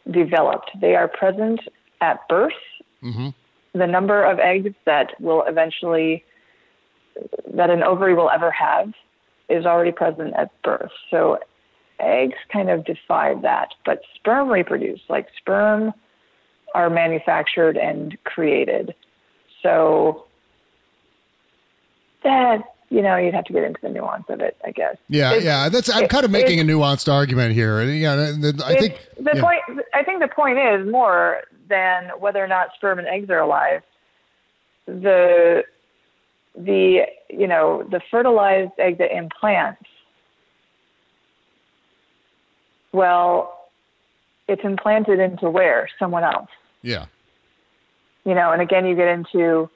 [0.09, 0.71] developed.
[0.79, 1.59] They are present
[2.01, 2.51] at birth.
[3.03, 3.29] Mm-hmm.
[3.73, 6.23] The number of eggs that will eventually
[7.53, 8.93] that an ovary will ever have
[9.49, 10.91] is already present at birth.
[11.09, 11.39] So
[12.01, 15.01] eggs kind of defy that, but sperm reproduce.
[15.09, 15.93] Like sperm
[16.73, 18.95] are manufactured and created.
[19.61, 20.25] So
[22.23, 24.97] that you know, you'd have to get into the nuance of it, I guess.
[25.07, 25.69] Yeah, it's, yeah.
[25.69, 27.81] That's I'm kind of making a nuanced argument here.
[27.83, 28.33] Yeah,
[28.65, 29.41] I think the yeah.
[29.41, 29.61] point.
[29.93, 33.81] I think the point is more than whether or not sperm and eggs are alive.
[34.87, 35.63] The
[36.53, 39.83] the you know the fertilized egg that implants.
[42.93, 43.69] Well,
[44.47, 46.49] it's implanted into where someone else.
[46.81, 47.05] Yeah.
[48.25, 49.69] You know, and again, you get into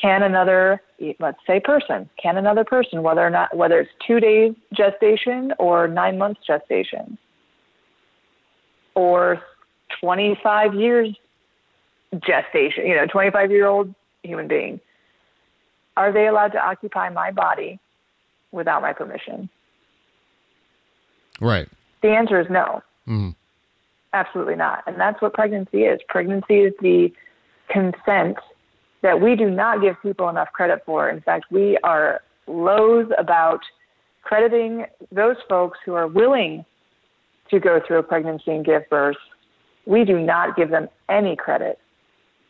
[0.00, 0.82] can another
[1.20, 5.86] let's say person can another person whether or not whether it's two days gestation or
[5.86, 7.18] nine months gestation
[8.94, 9.40] or
[10.00, 11.14] 25 years
[12.20, 14.80] gestation you know 25 year old human being
[15.96, 17.78] are they allowed to occupy my body
[18.50, 19.48] without my permission
[21.40, 21.68] right
[22.02, 23.30] the answer is no mm-hmm.
[24.12, 27.12] absolutely not and that's what pregnancy is pregnancy is the
[27.68, 28.36] consent
[29.02, 31.10] that we do not give people enough credit for.
[31.10, 33.60] In fact, we are loath about
[34.22, 36.64] crediting those folks who are willing
[37.50, 39.16] to go through a pregnancy and give birth.
[39.86, 41.78] We do not give them any credit.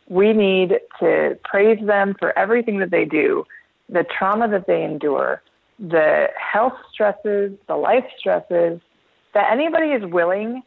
[0.07, 3.45] We need to praise them for everything that they do,
[3.89, 5.41] the trauma that they endure,
[5.79, 8.79] the health stresses, the life stresses,
[9.33, 10.63] that anybody is willing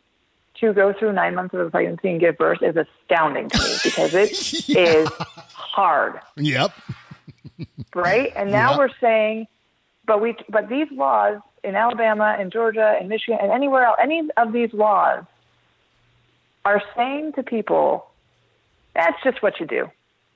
[0.60, 3.76] to go through nine months of a pregnancy and give birth is astounding to me
[3.84, 4.80] because it yeah.
[4.80, 5.08] is
[5.52, 6.20] hard.
[6.36, 6.72] Yep.
[7.94, 8.32] right?
[8.34, 8.78] And now yep.
[8.78, 9.46] we're saying,
[10.06, 14.28] but we, but these laws in Alabama and Georgia and Michigan and anywhere else, any
[14.36, 15.24] of these laws
[16.64, 18.06] are saying to people,
[18.94, 19.90] that's just what you do.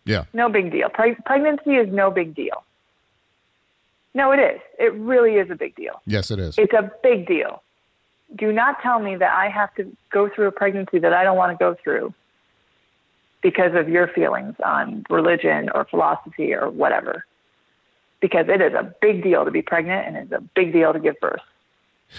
[0.05, 0.25] Yeah.
[0.33, 0.89] No big deal.
[0.89, 2.65] Pre- pregnancy is no big deal.
[4.13, 4.61] No, it is.
[4.79, 6.03] It really is a big deal.
[6.05, 6.59] Yes, it is.
[6.59, 7.63] It's a big deal.
[8.37, 11.37] Do not tell me that I have to go through a pregnancy that I don't
[11.37, 12.15] want to go through
[13.43, 17.25] because of your feelings on religion or philosophy or whatever.
[18.21, 21.01] Because it is a big deal to be pregnant and it's a big deal to
[21.01, 21.41] give birth.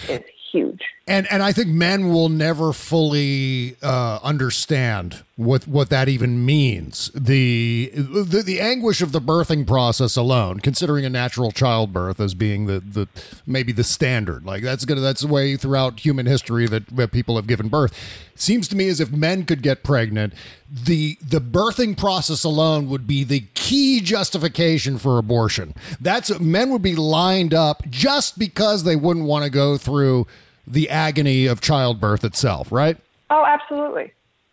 [0.08, 0.80] It's huge.
[1.06, 7.10] And and I think men will never fully uh, understand what what that even means.
[7.14, 12.66] The, the the anguish of the birthing process alone, considering a natural childbirth as being
[12.66, 13.08] the the
[13.46, 17.36] maybe the standard, like that's gonna that's the way throughout human history that, that people
[17.36, 17.92] have given birth.
[18.34, 20.34] Seems to me as if men could get pregnant,
[20.70, 25.74] the the birthing process alone would be the key justification for abortion.
[25.98, 30.26] That's men would be lined up just because they wouldn't want to go through
[30.66, 32.98] the agony of childbirth itself, right?
[33.30, 34.12] Oh, absolutely.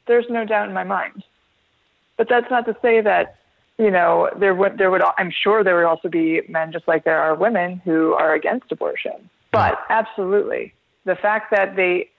[0.10, 1.24] There's no doubt in my mind.
[2.17, 3.36] But that's not to say that
[3.78, 7.04] you know there would there would I'm sure there would also be men just like
[7.04, 9.30] there are women who are against abortion.
[9.52, 10.74] But absolutely,
[11.06, 12.10] the fact that they,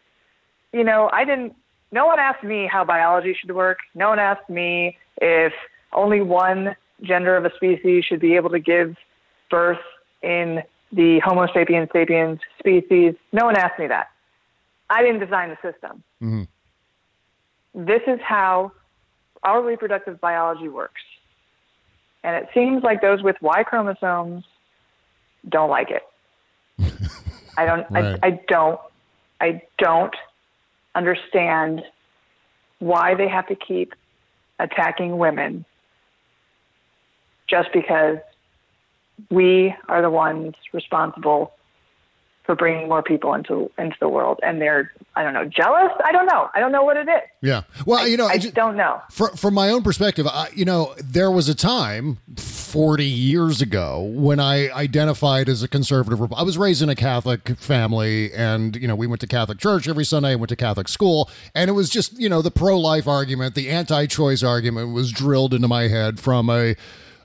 [0.73, 1.57] you know, I didn't.
[1.91, 3.79] No one asked me how biology should work.
[3.97, 5.53] No one asked me if
[5.93, 8.95] only one gender of a species should be able to give
[9.51, 9.83] birth
[10.23, 13.15] in the Homo sapiens sapiens species.
[13.33, 14.11] No one asked me that.
[14.89, 16.05] I didn't design the system.
[16.23, 16.43] Mm-hmm.
[17.75, 18.73] This is how
[19.43, 21.01] our reproductive biology works.
[22.23, 24.45] And it seems like those with Y chromosomes
[25.49, 26.03] don't like it.
[27.57, 28.19] I don't Right.
[28.23, 28.81] I, I don't
[29.41, 30.15] I don't
[30.95, 31.83] understand
[32.79, 33.95] why they have to keep
[34.59, 35.65] attacking women
[37.49, 38.19] just because
[39.31, 41.53] we are the ones responsible
[42.45, 46.13] for bringing more people into into the world and they're I don't know jealous I
[46.13, 47.63] don't know I don't know what it is Yeah.
[47.85, 50.95] Well, you know, I ju- don't know Fr- from my own perspective, I, you know,
[51.03, 56.33] there was a time 40 years ago when I identified as a conservative.
[56.33, 59.89] I was raised in a Catholic family, and, you know, we went to Catholic church
[59.89, 62.79] every Sunday, I went to Catholic school, and it was just, you know, the pro
[62.79, 66.77] life argument, the anti choice argument was drilled into my head from a,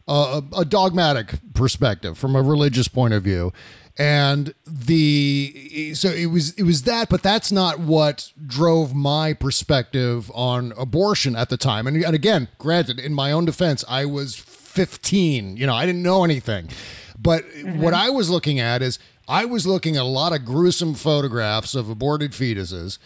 [0.08, 3.54] a, a dogmatic perspective, from a religious point of view.
[3.98, 10.30] And the so it was it was that, but that's not what drove my perspective
[10.36, 11.88] on abortion at the time.
[11.88, 15.56] And, and again, granted, in my own defense, I was 15.
[15.56, 16.70] You know, I didn't know anything.
[17.18, 20.94] But what I was looking at is I was looking at a lot of gruesome
[20.94, 22.98] photographs of aborted fetuses.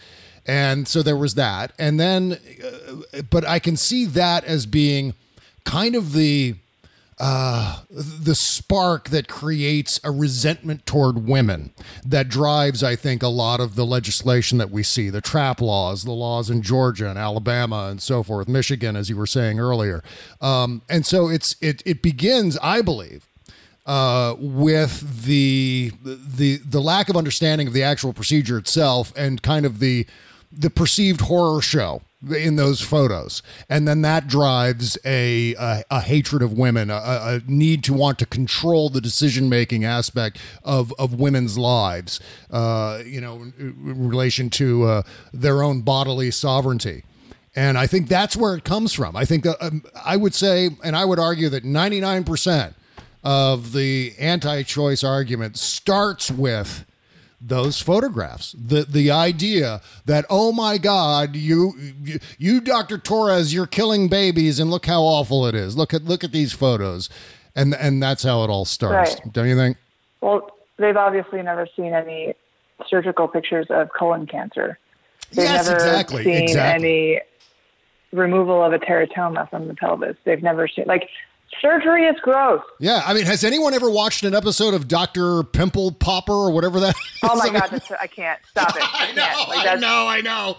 [0.46, 1.72] And so there was that.
[1.78, 2.38] And then,
[3.12, 5.14] uh, but I can see that as being
[5.64, 6.56] kind of the
[7.20, 11.70] the spark that creates a resentment toward women
[12.04, 16.04] that drives, I think, a lot of the legislation that we see the trap laws,
[16.04, 20.02] the laws in Georgia and Alabama and so forth, Michigan, as you were saying earlier.
[20.40, 23.26] Um, and so it's it it begins, I believe,
[23.84, 29.66] uh, with the the the lack of understanding of the actual procedure itself and kind
[29.66, 30.06] of the
[30.50, 36.42] the perceived horror show in those photos, and then that drives a a, a hatred
[36.42, 41.18] of women, a, a need to want to control the decision making aspect of of
[41.18, 42.20] women's lives.
[42.50, 45.02] Uh, you know, in, in relation to uh,
[45.32, 47.04] their own bodily sovereignty.
[47.56, 49.16] And I think that's where it comes from.
[49.16, 52.74] I think that, um, I would say, and I would argue that 99%
[53.24, 56.84] of the anti choice argument starts with
[57.40, 58.52] those photographs.
[58.52, 61.72] The the idea that oh my god, you
[62.02, 62.98] you, you Dr.
[62.98, 65.76] Torres, you're killing babies and look how awful it is.
[65.76, 67.08] Look at look at these photos.
[67.56, 69.14] And and that's how it all starts.
[69.14, 69.32] Right.
[69.32, 69.76] Don't you think?
[70.20, 72.34] Well, they've obviously never seen any
[72.88, 74.78] surgical pictures of colon cancer.
[75.32, 76.88] They've Yes, never exactly, seen exactly.
[76.88, 77.20] any
[78.12, 80.16] removal of a teratoma from the pelvis.
[80.24, 81.08] They've never seen like
[81.60, 82.62] surgery is gross.
[82.78, 85.42] Yeah, I mean, has anyone ever watched an episode of Dr.
[85.42, 88.82] Pimple Popper or whatever that Oh my god, that's, I can't stop it.
[88.82, 89.44] I, I know.
[89.54, 90.56] Like, I know, I know.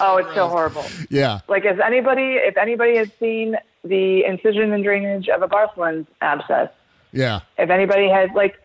[0.00, 0.84] Oh, it's so horrible.
[1.08, 1.40] Yeah.
[1.48, 6.70] Like, if anybody, if anybody has seen the incision and drainage of a Bartholin's abscess,
[7.12, 7.40] Yeah.
[7.58, 8.56] if anybody has, like,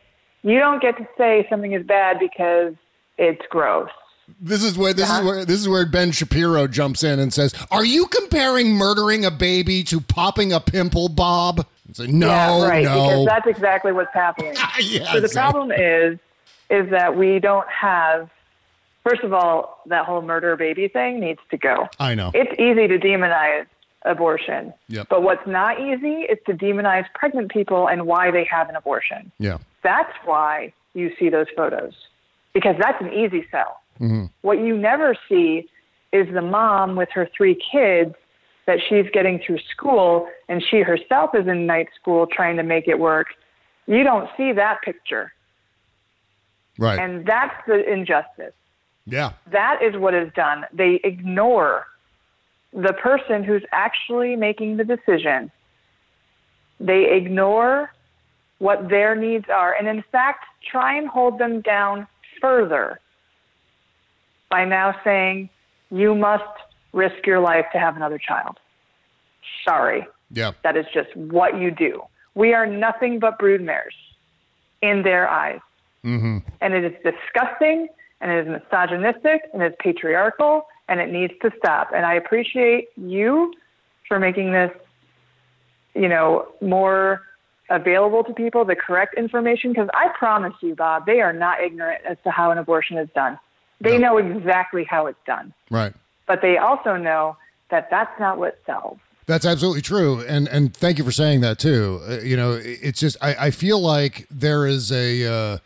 [0.42, 2.74] you don't get to say something is bad because
[3.18, 3.90] it's gross.
[4.42, 7.54] This is where this is where this is where Ben Shapiro jumps in and says,
[7.72, 12.68] "Are you comparing murdering a baby to popping a pimple, Bob?" It's like, no, yeah,
[12.68, 12.84] right.
[12.84, 12.94] no.
[13.10, 14.54] Because that's exactly what's happening.
[14.82, 16.20] Yeah, so the problem is,
[16.70, 18.30] is that we don't have.
[19.04, 21.88] First of all, that whole murder baby thing needs to go.
[22.00, 22.32] I know.
[22.36, 23.66] It's easy to demonize
[24.04, 25.08] abortion, Yep.
[25.10, 29.32] but what's not easy is to demonize pregnant people and why they have an abortion.
[29.40, 29.58] yeah.
[29.82, 31.94] That's why you see those photos,
[32.54, 33.79] because that's an easy sell.
[34.00, 34.26] Mm-hmm.
[34.42, 35.70] What you never see
[36.12, 38.16] is the mom with her three kids
[38.66, 42.88] that she's getting through school, and she herself is in night school trying to make
[42.88, 43.28] it work.
[43.88, 45.34] You don't see that picture.
[46.78, 47.00] Right.
[47.00, 48.54] And that's the injustice.
[49.06, 49.34] yeah.
[49.52, 50.66] That is what is done.
[50.72, 51.88] They ignore
[52.72, 55.52] the person who's actually making the decision.
[56.80, 57.92] They ignore
[58.60, 62.08] what their needs are, and in fact, try and hold them down
[62.40, 63.00] further
[64.50, 65.50] by now saying,
[65.92, 66.44] you must
[66.94, 68.58] risk your life to have another child.
[69.68, 70.08] Sorry.
[70.32, 70.52] Yeah.
[70.64, 72.02] That is just what you do.
[72.36, 73.96] We are nothing but broodmares
[74.82, 75.60] in their eyes.
[76.04, 76.38] Mm-hmm.
[76.62, 77.88] And it is disgusting,
[78.22, 81.90] and it is misogynistic, and it's patriarchal, and it needs to stop.
[81.94, 83.54] And I appreciate you
[84.08, 84.72] for making this,
[85.94, 87.24] you know, more
[87.70, 92.04] available to people, the correct information, because I promise you, Bob, they are not ignorant
[92.08, 93.38] as to how an abortion is done.
[93.82, 95.94] They know exactly how it's done Right.
[96.28, 97.38] but they also know
[97.70, 98.98] that that's not what sells.
[99.26, 102.02] That's absolutely true, and and thank you for saying that too.
[102.08, 105.58] Uh, you know, it's just I, I feel like there is a uh,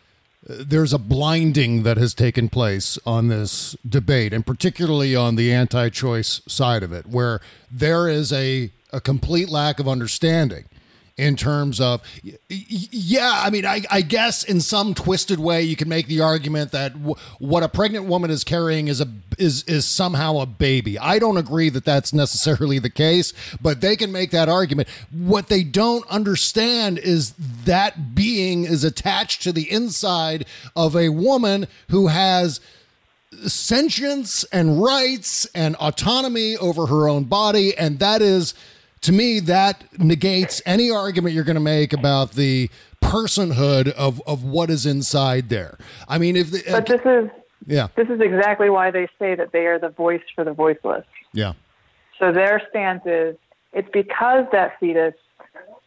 [0.45, 6.41] there's a blinding that has taken place on this debate, and particularly on the anti-choice
[6.45, 7.39] side of it, where
[7.71, 10.65] there is a a complete lack of understanding
[11.15, 12.01] in terms of
[12.49, 16.71] yeah i mean I, I, guess in some twisted way you can make the argument
[16.71, 19.07] that w- what a pregnant woman is carrying is a
[19.37, 20.97] is is somehow a baby.
[20.97, 24.87] I don't agree that that's necessarily the case but they can make that argument.
[25.11, 27.33] What they don't understand is
[27.65, 30.45] that being is attached to the inside
[30.75, 32.59] of a woman who has
[33.47, 38.53] sentience and rights and autonomy over her own body and that is
[39.03, 42.69] to me, that negates any argument you're going to make about the
[43.01, 45.77] personhood of, of what is inside there.
[46.07, 47.29] I mean, if the, but this is
[47.65, 51.05] yeah, this is exactly why they say that they are the voice for the voiceless.
[51.33, 51.53] Yeah.
[52.19, 53.35] So their stance is
[53.73, 55.13] it's because that fetus,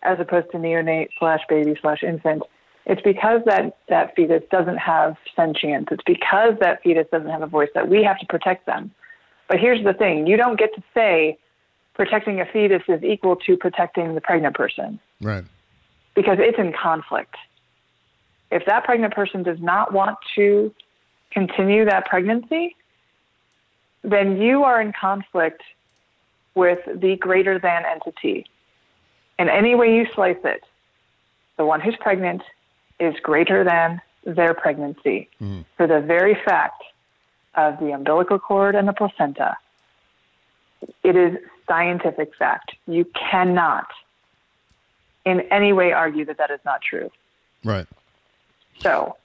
[0.03, 2.43] as opposed to neonate slash baby slash infant,
[2.85, 5.87] it's because that that fetus doesn't have sentience.
[5.91, 8.91] It's because that fetus doesn't have a voice that we have to protect them.
[9.49, 11.39] But here's the thing: you don't get to say
[11.97, 15.01] protecting a fetus is equal to protecting the pregnant person.
[15.21, 15.45] Right.
[16.15, 17.35] Because it's in conflict.
[18.51, 20.73] If that pregnant person does not want to
[21.33, 22.77] continue that pregnancy,
[24.03, 25.63] then you are in conflict
[26.55, 28.47] with the greater than entity.
[29.39, 30.63] In any way you slice it,
[31.57, 32.43] the one who's pregnant
[33.01, 35.65] is greater than their pregnancy mm.
[35.77, 36.83] for the very fact
[37.55, 39.57] of the umbilical cord and the placenta.
[41.03, 41.39] It is
[41.69, 42.73] scientific fact.
[42.87, 43.87] You cannot
[45.25, 47.11] in any way argue that that is not true.
[47.65, 47.87] Right.
[48.81, 49.17] So,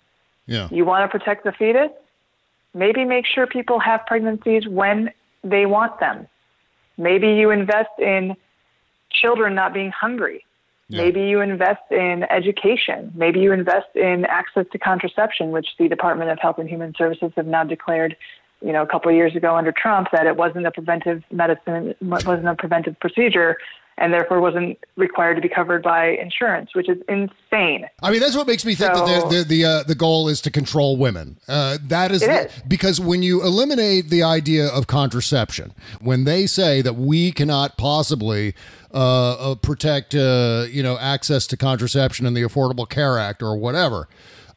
[0.48, 0.68] yeah.
[0.72, 1.92] You want to protect the fetus?
[2.74, 5.12] Maybe make sure people have pregnancies when
[5.44, 6.28] they want them.
[6.98, 8.36] Maybe you invest in
[9.12, 10.46] children not being hungry.
[10.88, 11.04] Yeah.
[11.04, 13.12] Maybe you invest in education.
[13.16, 17.32] Maybe you invest in access to contraception, which the Department of Health and Human Services
[17.36, 18.16] have now declared
[18.62, 21.96] you know, a couple of years ago under Trump that it wasn't a preventive medicine,
[22.02, 23.58] wasn't a preventive procedure,
[23.98, 27.88] and therefore wasn't required to be covered by insurance, which is insane.
[28.02, 30.28] I mean, that's what makes me think so, that the the the, uh, the, goal
[30.28, 31.38] is to control women.
[31.48, 36.48] Uh, that is, the, is, because when you eliminate the idea of contraception, when they
[36.48, 38.56] say that we cannot possibly
[38.94, 43.56] uh, uh protect, uh, you know, access to contraception in the Affordable Care Act or
[43.56, 44.08] whatever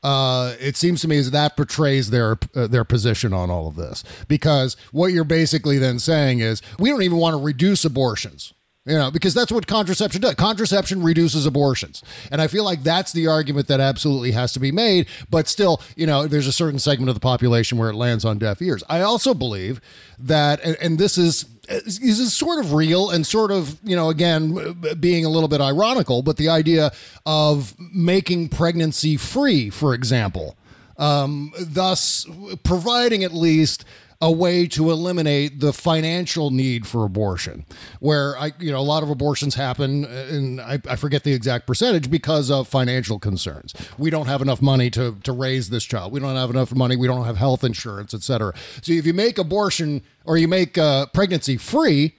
[0.05, 3.74] uh, it seems to me as that portrays their uh, their position on all of
[3.74, 4.05] this.
[4.28, 8.52] Because what you're basically then saying is we don't even want to reduce abortions
[8.86, 10.34] you know because that's what contraception does.
[10.34, 12.02] Contraception reduces abortions.
[12.30, 15.80] And i feel like that's the argument that absolutely has to be made but still
[15.96, 18.84] you know there's a certain segment of the population where it lands on deaf ears.
[18.88, 19.80] I also believe
[20.18, 24.76] that and, and this is is sort of real and sort of, you know, again,
[25.00, 26.92] being a little bit ironical, but the idea
[27.26, 30.56] of making pregnancy free, for example,
[30.96, 32.26] um, thus
[32.62, 33.84] providing at least
[34.24, 37.66] a way to eliminate the financial need for abortion
[38.00, 41.66] where i you know a lot of abortions happen and I, I, forget the exact
[41.66, 43.74] percentage because of financial concerns.
[43.98, 46.10] We don't have enough money to to raise this child.
[46.12, 46.96] We don't have enough money.
[46.96, 51.04] We don't have health insurance etc so if you make abortion or you make uh,
[51.06, 52.14] pregnancy free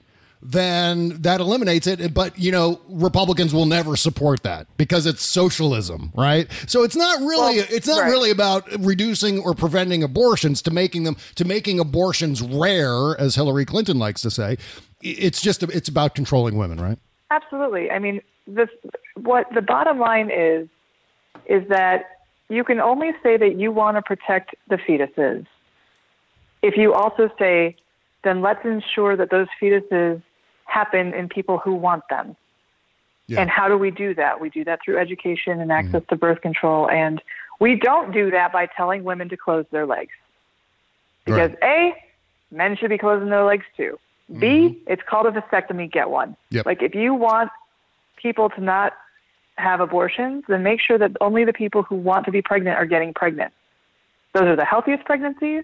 [0.52, 2.14] then that eliminates it.
[2.14, 6.48] But, you know, Republicans will never support that because it's socialism, right?
[6.68, 8.10] So it's not really well, it's not right.
[8.10, 13.66] really about reducing or preventing abortions to making them to making abortions rare, as Hillary
[13.66, 14.58] Clinton likes to say.
[15.02, 16.98] It's just it's about controlling women, right?
[17.32, 17.92] Absolutely.
[17.92, 18.70] I mean, this
[19.16, 20.68] what the bottom line is
[21.46, 22.06] is that
[22.50, 25.46] you can only say that you want to protect the fetuses
[26.66, 27.76] if you also say
[28.24, 30.22] then let's ensure that those fetuses
[30.66, 32.36] happen in people who want them.
[33.28, 33.42] Yeah.
[33.42, 34.40] And how do we do that?
[34.40, 36.10] We do that through education and access mm-hmm.
[36.10, 36.90] to birth control.
[36.90, 37.22] And
[37.60, 40.12] we don't do that by telling women to close their legs.
[41.26, 41.94] Because right.
[42.52, 43.98] A, men should be closing their legs too.
[44.30, 44.40] Mm-hmm.
[44.40, 46.36] B, it's called a vasectomy, get one.
[46.52, 46.66] Yep.
[46.66, 47.50] Like if you want
[48.18, 48.94] people to not
[49.58, 52.86] have abortions, then make sure that only the people who want to be pregnant are
[52.86, 53.54] getting pregnant.
[54.34, 55.64] Those are the healthiest pregnancies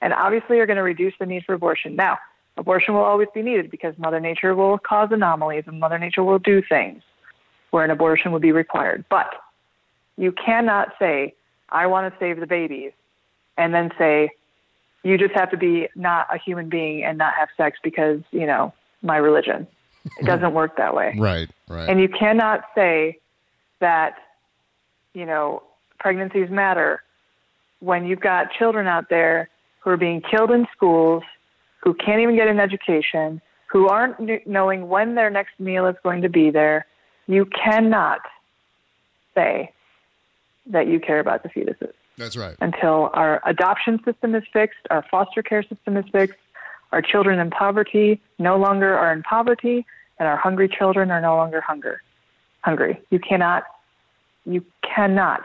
[0.00, 1.96] and obviously are going to reduce the need for abortion.
[1.96, 2.18] Now,
[2.56, 6.38] Abortion will always be needed because Mother Nature will cause anomalies and Mother Nature will
[6.38, 7.02] do things
[7.70, 9.04] where an abortion would be required.
[9.10, 9.26] But
[10.16, 11.34] you cannot say,
[11.68, 12.92] I want to save the babies,
[13.56, 14.30] and then say,
[15.02, 18.46] you just have to be not a human being and not have sex because, you
[18.46, 19.66] know, my religion.
[20.18, 21.14] It doesn't work that way.
[21.18, 21.88] Right, right.
[21.88, 23.18] And you cannot say
[23.80, 24.14] that,
[25.12, 25.62] you know,
[25.98, 27.02] pregnancies matter
[27.80, 29.48] when you've got children out there
[29.80, 31.22] who are being killed in schools
[31.84, 36.22] who can't even get an education, who aren't knowing when their next meal is going
[36.22, 36.86] to be there,
[37.26, 38.20] you cannot
[39.34, 39.70] say
[40.66, 42.56] that you care about the fetuses That's right.
[42.60, 46.38] until our adoption system is fixed, our foster care system is fixed,
[46.92, 49.84] our children in poverty no longer are in poverty,
[50.18, 52.00] and our hungry children are no longer hunger
[52.62, 52.98] hungry.
[53.10, 53.64] You cannot
[54.46, 55.42] you cannot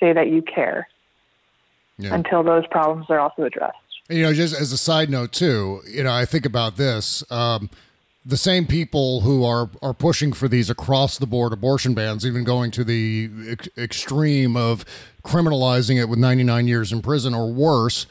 [0.00, 0.88] say that you care
[1.98, 2.14] Yeah.
[2.14, 3.76] until those problems are also addressed.
[4.08, 7.24] You know, just as a side note too, you know, I think about this.
[7.30, 7.70] Um,
[8.24, 12.44] the same people who are are pushing for these across the board abortion bans, even
[12.44, 14.84] going to the ex- extreme of
[15.24, 18.06] criminalizing it with 99 years in prison or worse.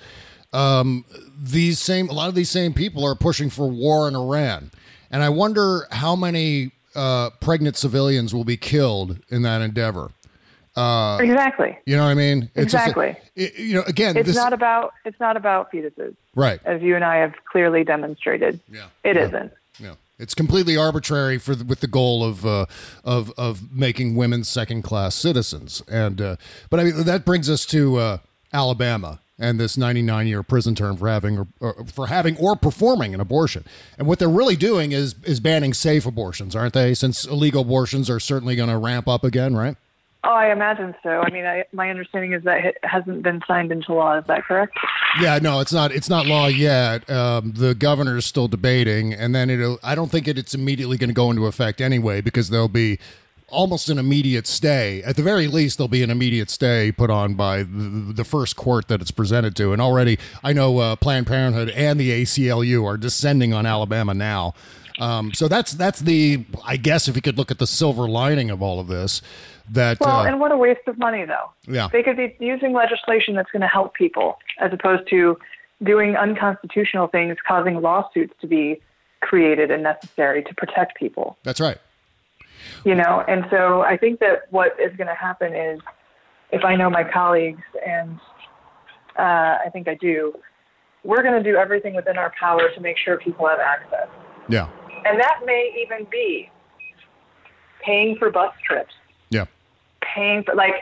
[0.53, 1.03] Um,
[1.37, 4.71] these same a lot of these same people are pushing for war in Iran,
[5.11, 10.11] and I wonder how many uh, pregnant civilians will be killed in that endeavor.
[10.77, 11.77] Exactly.
[11.85, 12.49] You know what I mean?
[12.55, 13.15] It's just a- Exactly.
[13.35, 16.59] it- you know, again, It's this not about it's not about fetuses, right.
[16.65, 18.59] as you and I have clearly demonstrated.
[18.71, 18.85] Yeah.
[19.03, 19.27] It Yeah.
[19.27, 19.49] not
[19.79, 22.65] No, it's completely arbitrary for the, with the goal of uh,
[23.03, 25.81] of of making women second class citizens.
[25.89, 26.35] And uh,
[26.69, 28.17] but I mean that brings us to uh,
[28.53, 33.13] Alabama and this 99 year prison term for having or, or for having or performing
[33.13, 33.65] an abortion.
[33.97, 36.93] And what they're really doing is is banning safe abortions, aren't they?
[36.93, 39.75] Since illegal abortions are certainly going to ramp up again, right?
[40.27, 41.21] Oh, I imagine so.
[41.21, 44.17] I mean, I, my understanding is that it hasn't been signed into law.
[44.17, 44.75] Is that correct?
[45.21, 45.91] Yeah, no, it's not.
[45.91, 47.07] It's not law yet.
[47.11, 49.77] Um, the governor is still debating, and then it'll.
[49.83, 52.97] I don't think it, it's immediately going to go into effect anyway, because there'll be
[53.49, 55.03] almost an immediate stay.
[55.03, 58.55] At the very least, there'll be an immediate stay put on by the, the first
[58.55, 59.73] court that it's presented to.
[59.73, 64.55] And already, I know uh, Planned Parenthood and the ACLU are descending on Alabama now.
[64.99, 66.45] Um, so that's that's the.
[66.65, 69.21] I guess if you could look at the silver lining of all of this,
[69.71, 71.51] that Well, uh, and what a waste of money, though.
[71.67, 71.87] Yeah.
[71.91, 75.37] They could be using legislation that's going to help people as opposed to
[75.83, 78.81] doing unconstitutional things, causing lawsuits to be
[79.21, 81.37] created and necessary to protect people.
[81.43, 81.77] that's right.
[82.83, 85.79] You know, and so I think that what is going to happen is
[86.51, 88.19] if I know my colleagues, and
[89.17, 90.33] uh, I think I do,
[91.03, 94.07] we're going to do everything within our power to make sure people have access.
[94.49, 94.69] Yeah,
[95.05, 96.49] And that may even be
[97.83, 98.93] paying for bus trips
[100.15, 100.75] paying for like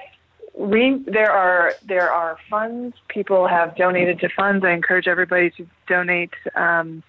[0.56, 2.96] we there are there are funds.
[3.08, 4.64] People have donated to funds.
[4.64, 7.04] I encourage everybody to donate um,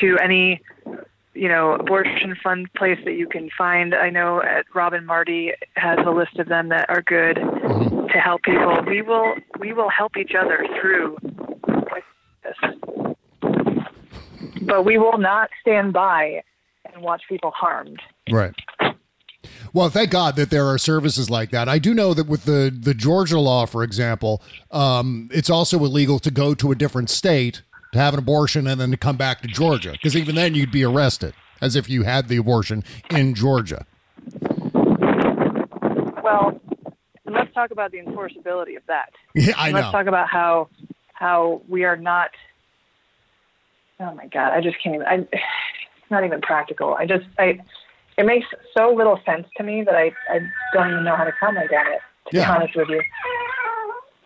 [0.00, 0.62] to any
[1.34, 3.94] you know abortion fund place that you can find.
[3.94, 8.42] I know at robin marty has a list of them that are good to help
[8.42, 8.82] people.
[8.86, 11.18] We will we will help each other through
[12.42, 12.56] this.
[14.62, 16.42] But we will not stand by
[16.92, 18.00] and watch people harmed.
[18.30, 18.54] Right.
[19.72, 21.68] Well, thank God that there are services like that.
[21.68, 26.18] I do know that with the the Georgia law, for example, um, it's also illegal
[26.20, 27.62] to go to a different state
[27.92, 30.72] to have an abortion and then to come back to Georgia, because even then you'd
[30.72, 33.86] be arrested as if you had the abortion in Georgia.
[36.22, 36.60] Well,
[37.24, 39.10] let's talk about the enforceability of that.
[39.34, 39.92] Yeah, I let's know.
[39.92, 40.68] talk about how
[41.14, 42.30] how we are not.
[44.00, 44.52] Oh my God!
[44.52, 45.06] I just can't even.
[45.06, 46.94] I, it's not even practical.
[46.94, 47.60] I just I.
[48.18, 48.46] It makes
[48.76, 50.40] so little sense to me that I I
[50.74, 52.00] don't even know how to comment on it.
[52.30, 52.50] To Yeah.
[52.52, 53.02] be honest with you.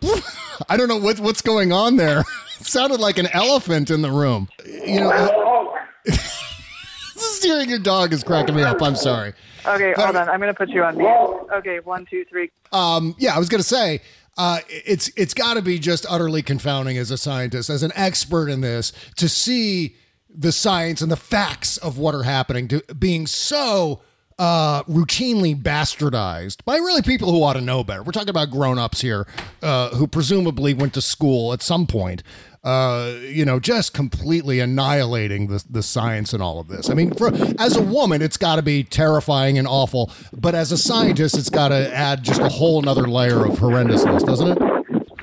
[0.69, 2.19] I don't know what what's going on there.
[2.59, 4.49] it sounded like an elephant in the room.
[4.65, 5.73] You know,
[6.05, 8.81] just hearing your dog is cracking me up.
[8.81, 9.33] I'm sorry.
[9.65, 10.27] Okay, hold on.
[10.27, 11.47] I'm going to put you on mute.
[11.55, 12.51] Okay, one, two, three.
[12.73, 14.01] um, yeah, I was going to say
[14.37, 18.49] uh, it's it's got to be just utterly confounding as a scientist, as an expert
[18.49, 19.95] in this, to see
[20.35, 24.01] the science and the facts of what are happening to being so
[24.39, 28.03] uh, routinely bastardized by really people who ought to know better.
[28.03, 29.27] We're talking about grown-ups here
[29.61, 32.23] uh, who presumably went to school at some point.
[32.63, 36.89] Uh, you know, just completely annihilating the the science and all of this.
[36.89, 37.27] I mean, for
[37.59, 41.49] as a woman, it's got to be terrifying and awful, but as a scientist, it's
[41.49, 44.57] got to add just a whole another layer of horrendousness, doesn't it?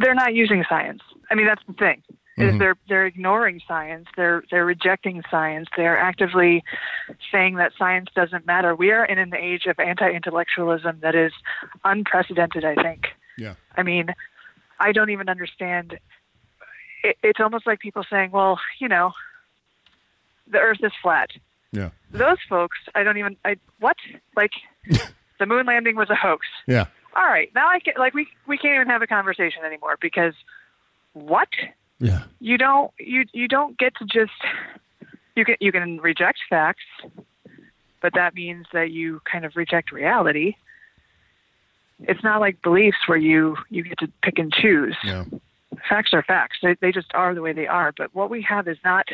[0.01, 1.01] They're not using science.
[1.31, 2.03] I mean, that's the thing.
[2.41, 2.59] Is mm-hmm.
[2.59, 4.07] they're they're ignoring science.
[4.17, 5.69] They're they're rejecting science.
[5.77, 6.63] They're actively
[7.31, 8.75] saying that science doesn't matter.
[8.75, 11.33] We are in an age of anti-intellectualism that is
[11.85, 12.65] unprecedented.
[12.65, 13.07] I think.
[13.37, 13.55] Yeah.
[13.77, 14.09] I mean,
[14.79, 15.99] I don't even understand.
[17.03, 19.13] It, it's almost like people saying, "Well, you know,
[20.51, 21.31] the Earth is flat."
[21.73, 21.91] Yeah.
[22.11, 23.37] Those folks, I don't even.
[23.45, 23.97] I what?
[24.37, 24.53] Like,
[25.39, 26.47] the moon landing was a hoax.
[26.67, 26.87] Yeah.
[27.15, 30.35] All right, now I can like we we can't even have a conversation anymore because
[31.13, 31.49] what?
[32.01, 32.23] Yeah.
[32.41, 34.33] You don't you you don't get to just
[35.37, 36.85] you can you can reject facts,
[38.01, 40.55] but that means that you kind of reject reality.
[42.01, 44.97] It's not like beliefs where you you get to pick and choose.
[45.05, 45.25] Yeah.
[45.89, 46.57] Facts are facts.
[46.63, 47.93] They they just are the way they are.
[47.97, 49.07] But what we have is not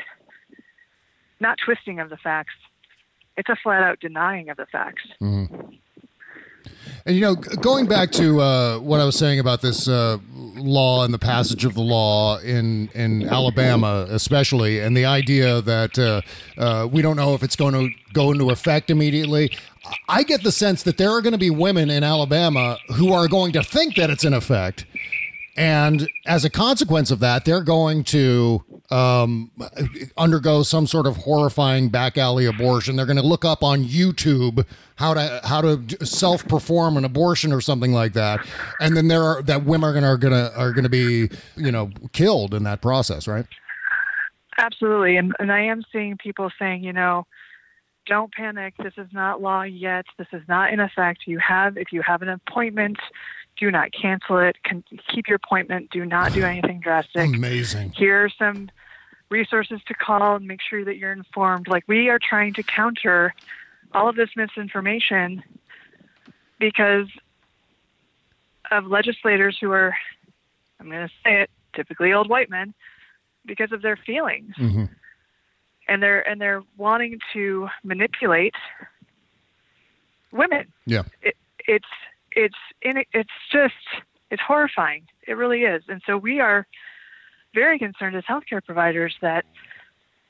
[1.40, 2.54] not twisting of the facts.
[3.36, 5.02] It's a flat out denying of the facts.
[5.20, 5.74] Mm-hmm.
[7.04, 10.18] And you know, going back to uh, what I was saying about this uh,
[10.56, 15.98] law and the passage of the law in in Alabama, especially, and the idea that
[15.98, 16.20] uh,
[16.60, 19.50] uh we don't know if it's going to go into effect immediately.
[20.08, 23.28] I get the sense that there are going to be women in Alabama who are
[23.28, 24.84] going to think that it's in effect,
[25.56, 29.50] and as a consequence of that, they're going to um,
[30.16, 32.96] undergo some sort of horrifying back alley abortion.
[32.96, 37.52] They're going to look up on YouTube how to how to self perform an abortion
[37.52, 38.46] or something like that,
[38.80, 41.90] and then there are that women are going to are going to be you know
[42.12, 43.46] killed in that process, right?
[44.58, 47.26] Absolutely, and and I am seeing people saying, you know,
[48.06, 48.74] don't panic.
[48.78, 50.04] This is not law yet.
[50.18, 51.20] This is not in effect.
[51.26, 52.98] You have if you have an appointment
[53.56, 54.56] do not cancel it.
[54.64, 55.90] Can, keep your appointment.
[55.90, 57.34] Do not do anything drastic.
[57.34, 57.92] Amazing.
[57.96, 58.70] Here are some
[59.28, 61.68] resources to call and make sure that you're informed.
[61.68, 63.34] Like we are trying to counter
[63.92, 65.42] all of this misinformation
[66.58, 67.08] because
[68.70, 69.94] of legislators who are,
[70.80, 72.74] I'm going to say it, typically old white men,
[73.44, 74.54] because of their feelings.
[74.58, 74.84] Mm-hmm.
[75.88, 78.54] And they're and they're wanting to manipulate
[80.32, 80.66] women.
[80.84, 81.04] Yeah.
[81.22, 81.36] It,
[81.68, 81.86] it's
[82.36, 83.74] it's it's just
[84.30, 85.02] it's horrifying.
[85.26, 85.82] It really is.
[85.88, 86.66] And so we are
[87.54, 89.44] very concerned as healthcare providers that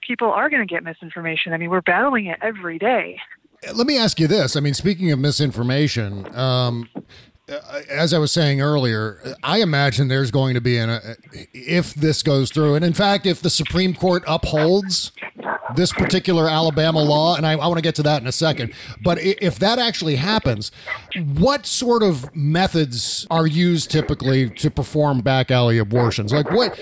[0.00, 1.52] people are going to get misinformation.
[1.52, 3.18] I mean, we're battling it every day.
[3.74, 4.54] Let me ask you this.
[4.54, 6.88] I mean, speaking of misinformation, um,
[7.48, 11.14] uh, as I was saying earlier, I imagine there's going to be an uh,
[11.52, 15.12] if this goes through, and in fact, if the Supreme Court upholds
[15.74, 18.72] this particular Alabama law, and I, I want to get to that in a second,
[19.02, 20.70] but if that actually happens,
[21.34, 26.32] what sort of methods are used typically to perform back alley abortions?
[26.32, 26.78] Like what?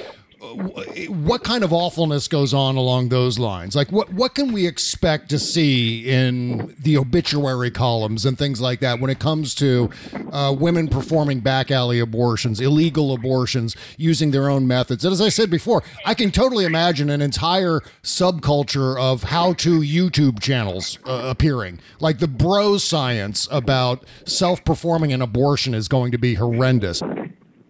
[1.09, 3.75] What kind of awfulness goes on along those lines?
[3.75, 8.81] Like, what what can we expect to see in the obituary columns and things like
[8.81, 9.91] that when it comes to
[10.33, 15.05] uh, women performing back alley abortions, illegal abortions, using their own methods?
[15.05, 20.41] And as I said before, I can totally imagine an entire subculture of how-to YouTube
[20.41, 21.81] channels uh, appearing.
[22.01, 27.03] Like the bro science about self-performing an abortion is going to be horrendous.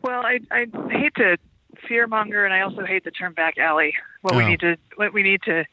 [0.02, 1.36] Well, I, I hate to
[1.88, 3.94] fearmonger, and I also hate the term back alley.
[4.22, 4.38] What oh.
[4.38, 5.64] we need to what we need to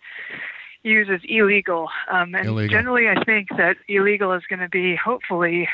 [0.84, 1.89] use is illegal.
[2.09, 2.78] Um, and illegal.
[2.78, 5.68] generally, I think that illegal is going to be hopefully.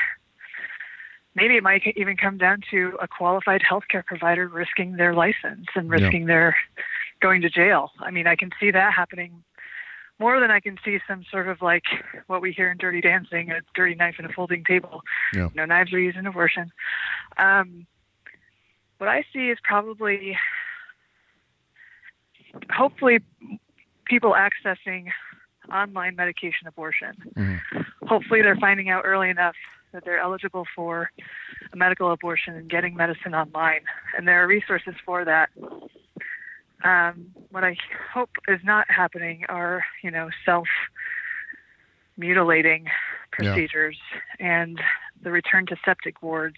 [1.35, 5.87] Maybe it might even come down to a qualified healthcare provider risking their license and
[5.87, 6.27] risking yeah.
[6.27, 6.57] their
[7.21, 7.91] going to jail.
[7.99, 9.43] I mean, I can see that happening
[10.19, 11.83] more than I can see some sort of like
[12.27, 15.01] what we hear in Dirty Dancing, a dirty knife and a folding table.
[15.33, 15.49] Yeah.
[15.53, 16.71] No knives are used in abortion.
[17.37, 17.85] Um,
[18.97, 20.37] what I see is probably,
[22.71, 23.19] hopefully,
[24.05, 25.07] people accessing
[25.73, 27.13] online medication abortion.
[27.35, 28.07] Mm-hmm.
[28.07, 29.55] Hopefully, they're finding out early enough
[29.93, 31.11] that they're eligible for
[31.73, 33.81] a medical abortion and getting medicine online.
[34.15, 35.49] And there are resources for that.
[36.83, 37.75] Um, what I
[38.13, 40.67] hope is not happening are, you know, self
[42.17, 42.85] mutilating
[43.31, 43.97] procedures
[44.39, 44.63] yeah.
[44.63, 44.81] and
[45.27, 46.55] the return to septic wards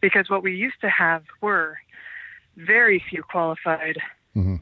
[0.00, 1.76] because what we used to have were
[2.56, 3.98] very few qualified
[4.36, 4.54] mm-hmm.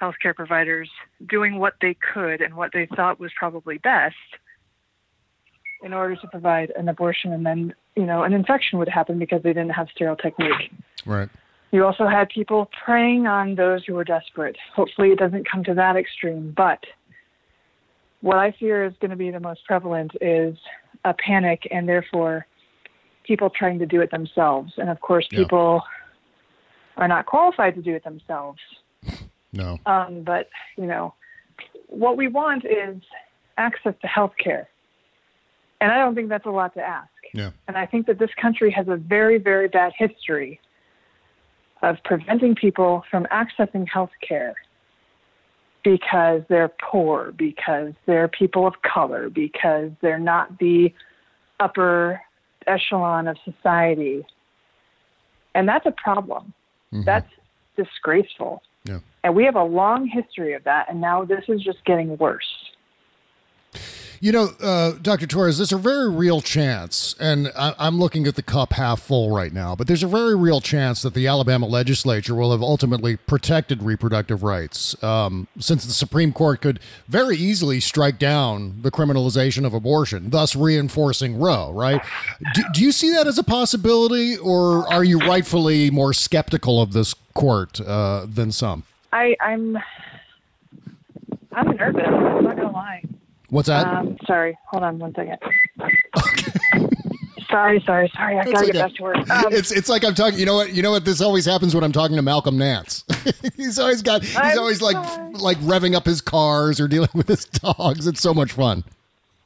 [0.00, 0.88] healthcare providers
[1.28, 4.14] doing what they could and what they thought was probably best
[5.82, 9.42] in order to provide an abortion and then you know an infection would happen because
[9.42, 10.70] they didn't have sterile technique.
[11.04, 11.28] Right.
[11.72, 14.56] You also had people preying on those who were desperate.
[14.76, 16.78] Hopefully it doesn't come to that extreme but
[18.20, 20.56] what i fear is going to be the most prevalent is
[21.04, 22.46] a panic and therefore
[23.24, 24.72] people trying to do it themselves.
[24.76, 25.82] And of course, people
[26.96, 27.02] yeah.
[27.02, 28.60] are not qualified to do it themselves.
[29.52, 29.78] No.
[29.86, 31.14] Um, but, you know,
[31.88, 32.96] what we want is
[33.58, 34.68] access to health care.
[35.80, 37.10] And I don't think that's a lot to ask.
[37.34, 37.50] Yeah.
[37.66, 40.60] And I think that this country has a very, very bad history
[41.82, 44.54] of preventing people from accessing health care
[45.82, 50.94] because they're poor, because they're people of color, because they're not the
[51.58, 52.20] upper
[52.66, 54.24] echelon of society.
[55.54, 56.52] And that's a problem.
[56.92, 57.04] Mm-hmm.
[57.04, 57.28] That's
[57.76, 58.62] disgraceful.
[58.84, 58.98] Yeah.
[59.24, 62.61] And we have a long history of that, and now this is just getting worse.
[64.22, 65.26] You know, uh, Dr.
[65.26, 69.34] Torres, there's a very real chance, and I, am looking at the cup half full
[69.34, 73.16] right now, but there's a very real chance that the Alabama legislature will have ultimately
[73.16, 79.66] protected reproductive rights, um, since the Supreme Court could very easily strike down the criminalization
[79.66, 82.00] of abortion, thus reinforcing Roe, right?
[82.54, 86.92] Do, do you see that as a possibility, or are you rightfully more skeptical of
[86.92, 88.84] this court uh, than some?
[89.12, 89.76] I, I'm
[91.50, 92.04] I'm nervous.
[92.06, 93.02] I'm not gonna lie.
[93.52, 93.86] What's that?
[93.86, 95.36] Um, sorry, hold on one second.
[97.50, 98.38] sorry, sorry, sorry.
[98.38, 98.66] I gotta okay.
[98.72, 99.16] get back to work.
[99.30, 100.38] Um, it's it's like I'm talking.
[100.38, 100.72] You know what?
[100.72, 101.04] You know what?
[101.04, 103.04] This always happens when I'm talking to Malcolm Nance.
[103.56, 104.22] he's always got.
[104.22, 105.34] He's I'm always like sorry.
[105.34, 108.06] like revving up his cars or dealing with his dogs.
[108.06, 108.82] It's so much fun.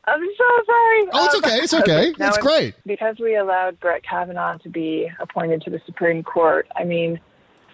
[0.08, 1.04] I'm so sorry.
[1.12, 1.56] Oh, it's Um, okay.
[1.56, 1.74] It's
[2.14, 2.14] okay.
[2.18, 2.74] no, It's great.
[2.86, 6.68] Because we allowed Brett Kavanaugh to be appointed to the Supreme Court.
[6.76, 7.18] I mean,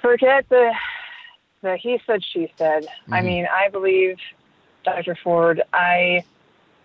[0.00, 0.72] forget the
[1.60, 2.86] the he said she said.
[3.10, 3.26] I Mm-hmm.
[3.26, 4.16] mean, I believe
[4.84, 5.16] Dr.
[5.22, 5.62] Ford.
[5.72, 6.24] I,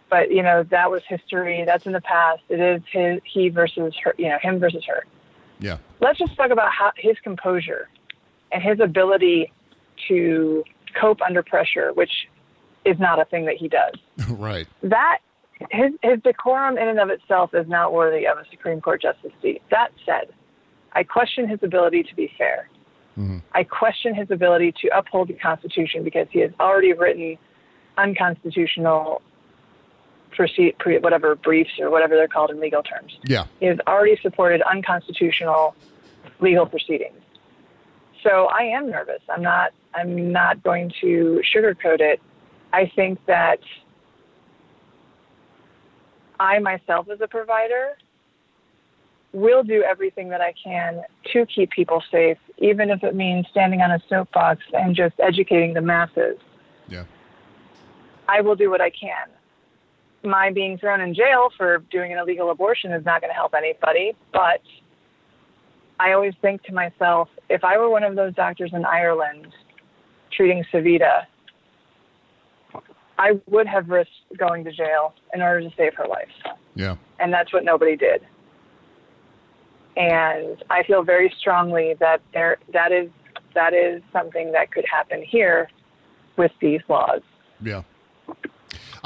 [0.10, 1.64] but you know that was history.
[1.66, 2.42] That's in the past.
[2.50, 4.14] It is his he versus her.
[4.18, 5.06] You know, him versus her.
[5.60, 5.78] Yeah.
[6.00, 7.90] let's just talk about how, his composure
[8.52, 9.52] and his ability
[10.08, 10.64] to
[11.00, 12.28] cope under pressure, which
[12.86, 13.96] is not a thing that he does.
[14.30, 14.68] right.
[14.84, 15.20] That
[15.72, 19.32] his his decorum in and of itself is not worthy of a Supreme Court justice
[19.42, 19.62] seat.
[19.72, 20.30] That said,
[20.94, 22.70] I question his ability to be fair.
[23.18, 23.40] Mm-hmm.
[23.54, 27.38] I question his ability to uphold the Constitution because he has already written
[27.98, 29.22] unconstitutional
[30.32, 33.46] proceed, pre, whatever briefs or whatever they're called in legal terms Yeah.
[33.60, 35.76] he has already supported unconstitutional
[36.40, 37.18] legal proceedings.
[38.24, 39.22] So I am nervous.
[39.30, 39.72] I'm not.
[39.94, 42.22] I'm not going to sugarcoat it.
[42.74, 43.60] I think that
[46.40, 47.98] I myself, as a provider,
[49.34, 53.82] will do everything that I can to keep people safe, even if it means standing
[53.82, 56.38] on a soapbox and just educating the masses.
[56.88, 57.04] Yeah.
[58.28, 59.28] I will do what I can.
[60.24, 63.54] My being thrown in jail for doing an illegal abortion is not going to help
[63.56, 64.62] anybody, but
[66.00, 69.48] I always think to myself, if I were one of those doctors in Ireland
[70.36, 71.26] treating Savita,
[73.18, 76.28] I would have risked going to jail in order to save her life.
[76.76, 76.96] Yeah.
[77.20, 78.22] And that's what nobody did.
[79.96, 83.10] And I feel very strongly that there that is
[83.56, 85.70] that is something that could happen here
[86.38, 87.22] with these laws.
[87.60, 87.82] Yeah.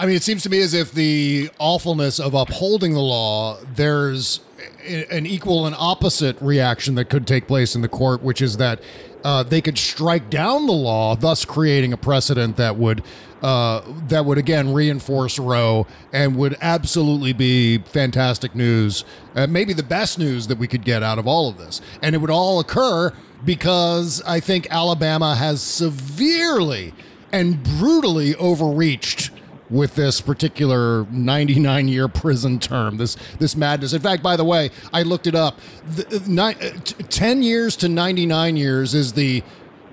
[0.02, 4.40] I mean, it seems to me as if the awfulness of upholding the law, there's
[4.84, 8.82] an equal and opposite reaction that could take place in the court, which is that
[9.24, 13.04] uh, they could strike down the law, thus creating a precedent that would
[13.44, 19.84] uh, that would again reinforce Roe and would absolutely be fantastic news, uh, maybe the
[19.84, 22.60] best news that we could get out of all of this, and it would all
[22.60, 23.14] occur
[23.46, 26.96] because I think Alabama has severely
[27.32, 29.30] and brutally overreached
[29.72, 33.94] with this particular 99 year prison term this this madness.
[33.94, 35.60] In fact by the way i looked it up.
[35.88, 39.44] The, nine, uh, t- 10 years to 99 years is the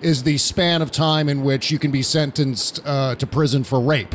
[0.03, 3.81] is the span of time in which you can be sentenced uh, to prison for
[3.81, 4.15] rape.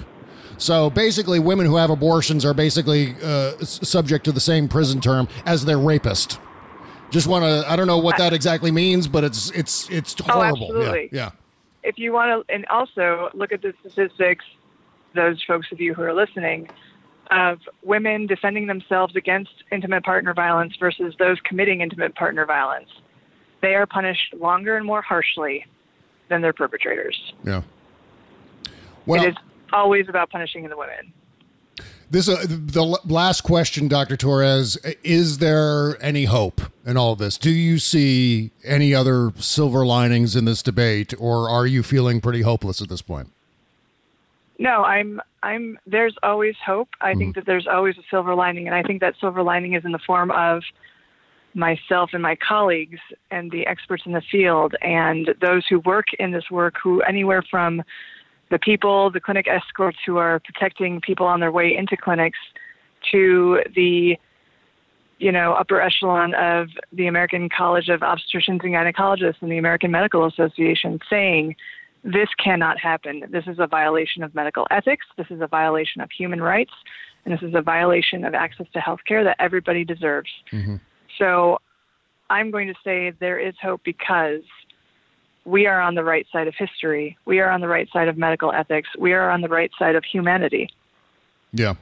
[0.58, 5.28] So basically women who have abortions are basically uh, subject to the same prison term
[5.46, 6.40] as their rapist.
[7.10, 10.68] Just want to i don't know what that exactly means but it's it's it's horrible.
[10.68, 11.10] Absolutely.
[11.12, 11.26] yeah.
[11.26, 11.32] Yeah
[11.84, 14.46] if you want to, and also look at the statistics,
[15.16, 16.70] those folks of you who are listening,
[17.32, 22.90] of women defending themselves against intimate partner violence versus those committing intimate partner violence.
[23.62, 25.66] They are punished longer and more harshly
[26.30, 27.34] than their perpetrators.
[27.44, 27.62] yeah
[29.06, 29.36] well it is
[29.72, 31.14] always about punishing the women.
[32.10, 34.16] This uh, the last question, Dr.
[34.16, 34.78] Torres.
[35.04, 37.40] Is there any hope in all of this?
[37.40, 42.42] Do you see any other silver linings in this debate, or are you feeling pretty
[42.42, 43.32] hopeless at this point?
[44.64, 46.88] No, I'm I'm there's always hope.
[47.02, 47.40] I think mm-hmm.
[47.42, 50.00] that there's always a silver lining and I think that silver lining is in the
[50.00, 50.64] form of
[51.54, 53.00] myself and my colleagues
[53.30, 57.44] and the experts in the field and those who work in this work who anywhere
[57.52, 57.84] from
[58.52, 62.40] the people, the clinic escorts who are protecting people on their way into clinics
[63.12, 64.16] to the
[65.20, 69.92] you know, upper echelon of the American College of Obstetricians and Gynecologists and the American
[69.92, 71.56] Medical Association saying
[72.04, 73.24] this cannot happen.
[73.30, 75.06] This is a violation of medical ethics.
[75.18, 76.74] This is a violation of human rights.
[77.26, 80.30] And this is a violation of access to health care that everybody deserves.
[81.18, 81.60] So
[82.30, 84.42] I'm going to say there is hope because
[85.46, 87.18] we are on the right side of history.
[87.26, 88.90] We are on the right side of medical ethics.
[88.98, 90.70] We are on the right side of humanity.
[91.54, 91.76] Yeah.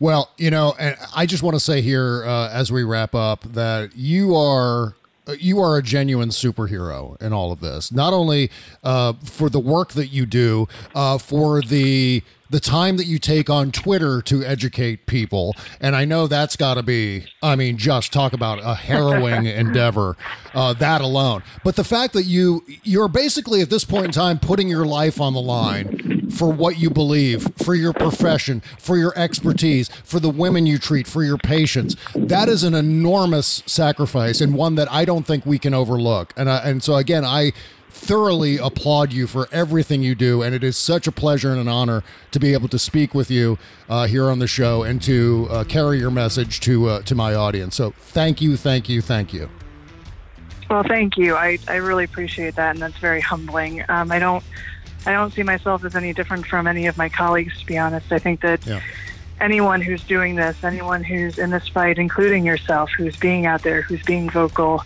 [0.00, 3.42] Well, you know, and I just want to say here uh, as we wrap up
[3.52, 4.94] that you are
[5.38, 7.92] you are a genuine superhero in all of this.
[7.92, 8.50] Not only
[8.82, 13.48] uh, for the work that you do, uh, for the the time that you take
[13.48, 18.12] on Twitter to educate people, and I know that's got to be, I mean, just
[18.12, 20.18] talk about a harrowing endeavor,
[20.52, 21.42] uh, that alone.
[21.64, 25.20] But the fact that you you're basically at this point in time putting your life
[25.20, 30.30] on the line for what you believe, for your profession, for your expertise, for the
[30.30, 31.96] women you treat, for your patients.
[32.14, 36.32] That is an enormous sacrifice and one that I don't think we can overlook.
[36.36, 37.52] And I, and so again, I
[37.90, 41.68] thoroughly applaud you for everything you do, and it is such a pleasure and an
[41.68, 42.02] honor
[42.32, 43.58] to be able to speak with you
[43.88, 47.34] uh, here on the show and to uh, carry your message to uh, to my
[47.34, 47.76] audience.
[47.76, 49.48] So thank you, thank you, thank you.
[50.68, 51.36] Well, thank you.
[51.36, 53.84] I, I really appreciate that, and that's very humbling.
[53.90, 54.42] Um, I don't
[55.06, 58.12] I don't see myself as any different from any of my colleagues, to be honest.
[58.12, 58.80] I think that Yeah.
[59.40, 63.82] anyone who's doing this, anyone who's in this fight, including yourself, who's being out there,
[63.82, 64.84] who's being vocal,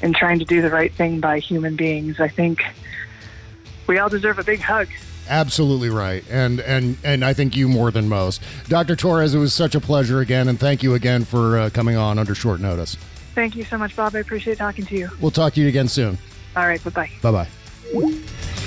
[0.00, 2.62] and trying to do the right thing by human beings, I think
[3.86, 4.88] we all deserve a big hug.
[5.28, 8.96] Absolutely right, and and and I think you more than most, Dr.
[8.96, 9.34] Torres.
[9.34, 12.34] It was such a pleasure again, and thank you again for uh, coming on under
[12.34, 12.96] short notice.
[13.34, 14.14] Thank you so much, Bob.
[14.16, 15.10] I appreciate talking to you.
[15.20, 16.16] We'll talk to you again soon.
[16.56, 17.10] All right, bye bye.
[17.20, 17.46] Bye
[17.92, 18.57] bye.